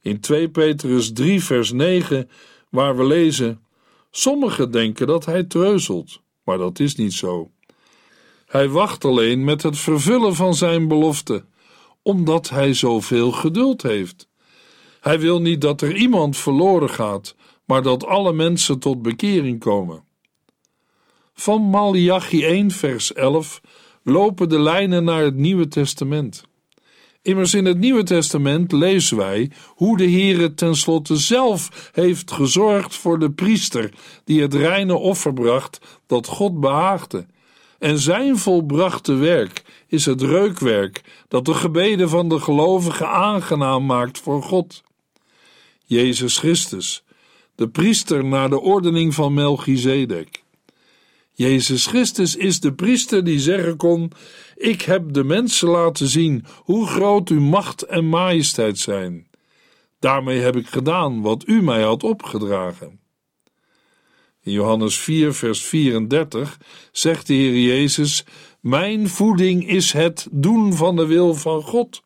In 0.00 0.20
2 0.20 0.48
Petrus 0.48 1.12
3, 1.12 1.42
vers 1.42 1.72
9, 1.72 2.30
waar 2.68 2.96
we 2.96 3.04
lezen: 3.04 3.64
Sommigen 4.10 4.70
denken 4.70 5.06
dat 5.06 5.24
hij 5.24 5.44
treuzelt, 5.44 6.20
maar 6.44 6.58
dat 6.58 6.78
is 6.78 6.94
niet 6.94 7.12
zo. 7.12 7.50
Hij 8.46 8.68
wacht 8.68 9.04
alleen 9.04 9.44
met 9.44 9.62
het 9.62 9.78
vervullen 9.78 10.34
van 10.34 10.54
zijn 10.54 10.88
belofte, 10.88 11.44
omdat 12.02 12.48
hij 12.48 12.74
zoveel 12.74 13.32
geduld 13.32 13.82
heeft. 13.82 14.28
Hij 15.02 15.20
wil 15.20 15.40
niet 15.40 15.60
dat 15.60 15.80
er 15.80 15.96
iemand 15.96 16.36
verloren 16.36 16.90
gaat, 16.90 17.34
maar 17.64 17.82
dat 17.82 18.06
alle 18.06 18.32
mensen 18.32 18.78
tot 18.78 19.02
bekering 19.02 19.60
komen. 19.60 20.04
Van 21.34 21.62
Malachi 21.62 22.44
1, 22.44 22.70
vers 22.70 23.12
11 23.12 23.60
lopen 24.02 24.48
de 24.48 24.60
lijnen 24.60 25.04
naar 25.04 25.22
het 25.22 25.34
Nieuwe 25.34 25.68
Testament. 25.68 26.44
Immers 27.22 27.54
in 27.54 27.64
het 27.64 27.78
Nieuwe 27.78 28.02
Testament 28.02 28.72
lezen 28.72 29.16
wij 29.16 29.50
hoe 29.66 29.96
de 29.96 30.10
Heere 30.10 30.54
tenslotte 30.54 31.16
zelf 31.16 31.90
heeft 31.92 32.32
gezorgd 32.32 32.96
voor 32.96 33.18
de 33.18 33.30
priester 33.30 33.94
die 34.24 34.42
het 34.42 34.54
reine 34.54 34.94
offer 34.94 35.32
bracht 35.32 36.00
dat 36.06 36.26
God 36.26 36.60
behaagde. 36.60 37.26
En 37.78 37.98
zijn 37.98 38.38
volbrachte 38.38 39.14
werk 39.14 39.62
is 39.86 40.06
het 40.06 40.22
reukwerk 40.22 41.24
dat 41.28 41.44
de 41.44 41.54
gebeden 41.54 42.08
van 42.08 42.28
de 42.28 42.40
gelovigen 42.40 43.08
aangenaam 43.08 43.86
maakt 43.86 44.18
voor 44.18 44.42
God. 44.42 44.82
Jezus 45.92 46.38
Christus, 46.38 47.04
de 47.54 47.68
priester 47.68 48.24
naar 48.24 48.48
de 48.48 48.60
ordening 48.60 49.14
van 49.14 49.34
Melchizedek. 49.34 50.42
Jezus 51.32 51.86
Christus 51.86 52.36
is 52.36 52.60
de 52.60 52.72
priester 52.72 53.24
die 53.24 53.38
zeggen 53.38 53.76
kon: 53.76 54.12
Ik 54.56 54.82
heb 54.82 55.12
de 55.12 55.24
mensen 55.24 55.68
laten 55.68 56.08
zien 56.08 56.44
hoe 56.54 56.86
groot 56.86 57.28
uw 57.28 57.40
macht 57.40 57.82
en 57.82 58.08
majesteit 58.08 58.78
zijn. 58.78 59.26
Daarmee 59.98 60.38
heb 60.38 60.56
ik 60.56 60.66
gedaan 60.66 61.22
wat 61.22 61.46
u 61.46 61.62
mij 61.62 61.82
had 61.82 62.02
opgedragen. 62.02 63.00
In 64.42 64.52
Johannes 64.52 64.98
4, 64.98 65.34
vers 65.34 65.62
34 65.62 66.58
zegt 66.92 67.26
de 67.26 67.34
Heer 67.34 67.58
Jezus: 67.58 68.24
Mijn 68.60 69.08
voeding 69.08 69.68
is 69.68 69.92
het 69.92 70.28
doen 70.30 70.74
van 70.74 70.96
de 70.96 71.06
wil 71.06 71.34
van 71.34 71.62
God, 71.62 72.02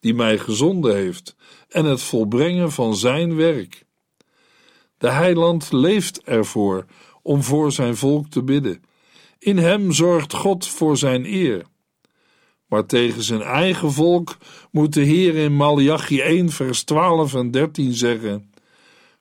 die 0.00 0.14
mij 0.14 0.38
gezonden 0.38 0.96
heeft, 0.96 1.36
en 1.74 1.84
het 1.84 2.02
volbrengen 2.02 2.72
van 2.72 2.96
zijn 2.96 3.36
werk. 3.36 3.84
De 4.98 5.10
heiland 5.10 5.72
leeft 5.72 6.22
ervoor 6.22 6.84
om 7.22 7.42
voor 7.42 7.72
zijn 7.72 7.96
volk 7.96 8.28
te 8.28 8.42
bidden. 8.42 8.82
In 9.38 9.58
hem 9.58 9.92
zorgt 9.92 10.32
God 10.34 10.66
voor 10.66 10.96
zijn 10.96 11.24
eer. 11.24 11.62
Maar 12.66 12.86
tegen 12.86 13.22
zijn 13.22 13.42
eigen 13.42 13.92
volk 13.92 14.36
moet 14.70 14.92
de 14.94 15.00
Heer 15.00 15.34
in 15.34 15.56
Malachi 15.56 16.20
1 16.20 16.50
vers 16.50 16.82
12 16.84 17.34
en 17.34 17.50
13 17.50 17.92
zeggen: 17.92 18.50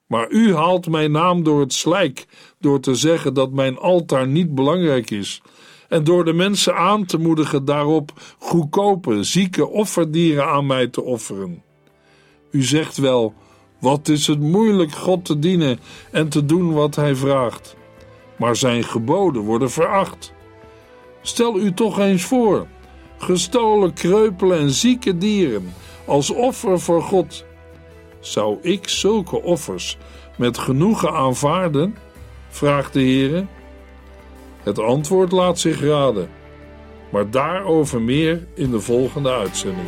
Maar 0.08 0.30
u 0.30 0.56
haalt 0.56 0.90
mijn 0.90 1.12
naam 1.12 1.44
door 1.44 1.60
het 1.60 1.74
slijk, 1.74 2.26
door 2.60 2.80
te 2.80 2.96
zeggen 2.96 3.34
dat 3.34 3.52
mijn 3.52 3.78
altaar 3.78 4.28
niet 4.28 4.56
belangrijk 4.56 5.12
is, 5.12 5.42
en 5.90 6.04
door 6.04 6.26
de 6.26 6.34
mensen 6.34 6.76
aan 6.76 7.06
te 7.06 7.18
moedigen 7.18 7.66
daarop 7.66 8.36
goedkope, 8.40 9.24
zieke 9.24 9.68
offerdieren 9.68 10.48
aan 10.48 10.66
mij 10.66 10.88
te 10.88 11.02
offeren. 11.02 11.64
U 12.54 12.64
zegt 12.64 12.98
wel: 12.98 13.34
wat 13.80 14.08
is 14.08 14.28
het 14.28 14.40
moeilijk 14.40 14.92
God 14.92 15.26
te 15.26 15.40
dienen 15.40 15.80
en 16.12 16.30
te 16.30 16.46
doen 16.46 16.74
wat 16.74 16.96
Hij 16.96 17.16
vraagt 17.16 17.76
maar 18.44 18.56
zijn 18.56 18.84
geboden 18.84 19.42
worden 19.42 19.72
veracht. 19.72 20.34
Stel 21.22 21.60
u 21.60 21.74
toch 21.74 22.00
eens 22.00 22.24
voor: 22.24 22.68
gestolen, 23.18 23.94
kreupelen 23.94 24.60
en 24.60 24.72
zieke 24.72 25.18
dieren 25.18 25.74
als 26.06 26.30
offer 26.30 26.80
voor 26.80 27.02
God. 27.02 27.46
Zou 28.20 28.58
ik 28.62 28.90
zulke 28.90 29.42
offers 29.42 29.98
met 30.38 30.58
genoegen 30.58 31.12
aanvaarden? 31.12 31.96
vraagt 32.50 32.94
de 32.94 33.02
Heer. 33.02 33.48
Het 34.64 34.80
antwoord 34.80 35.32
laat 35.32 35.60
zich 35.60 35.82
raden, 35.82 36.30
maar 37.10 37.30
daarover 37.30 38.02
meer 38.02 38.48
in 38.56 38.72
de 38.72 38.80
volgende 38.80 39.32
uitzending. 39.32 39.88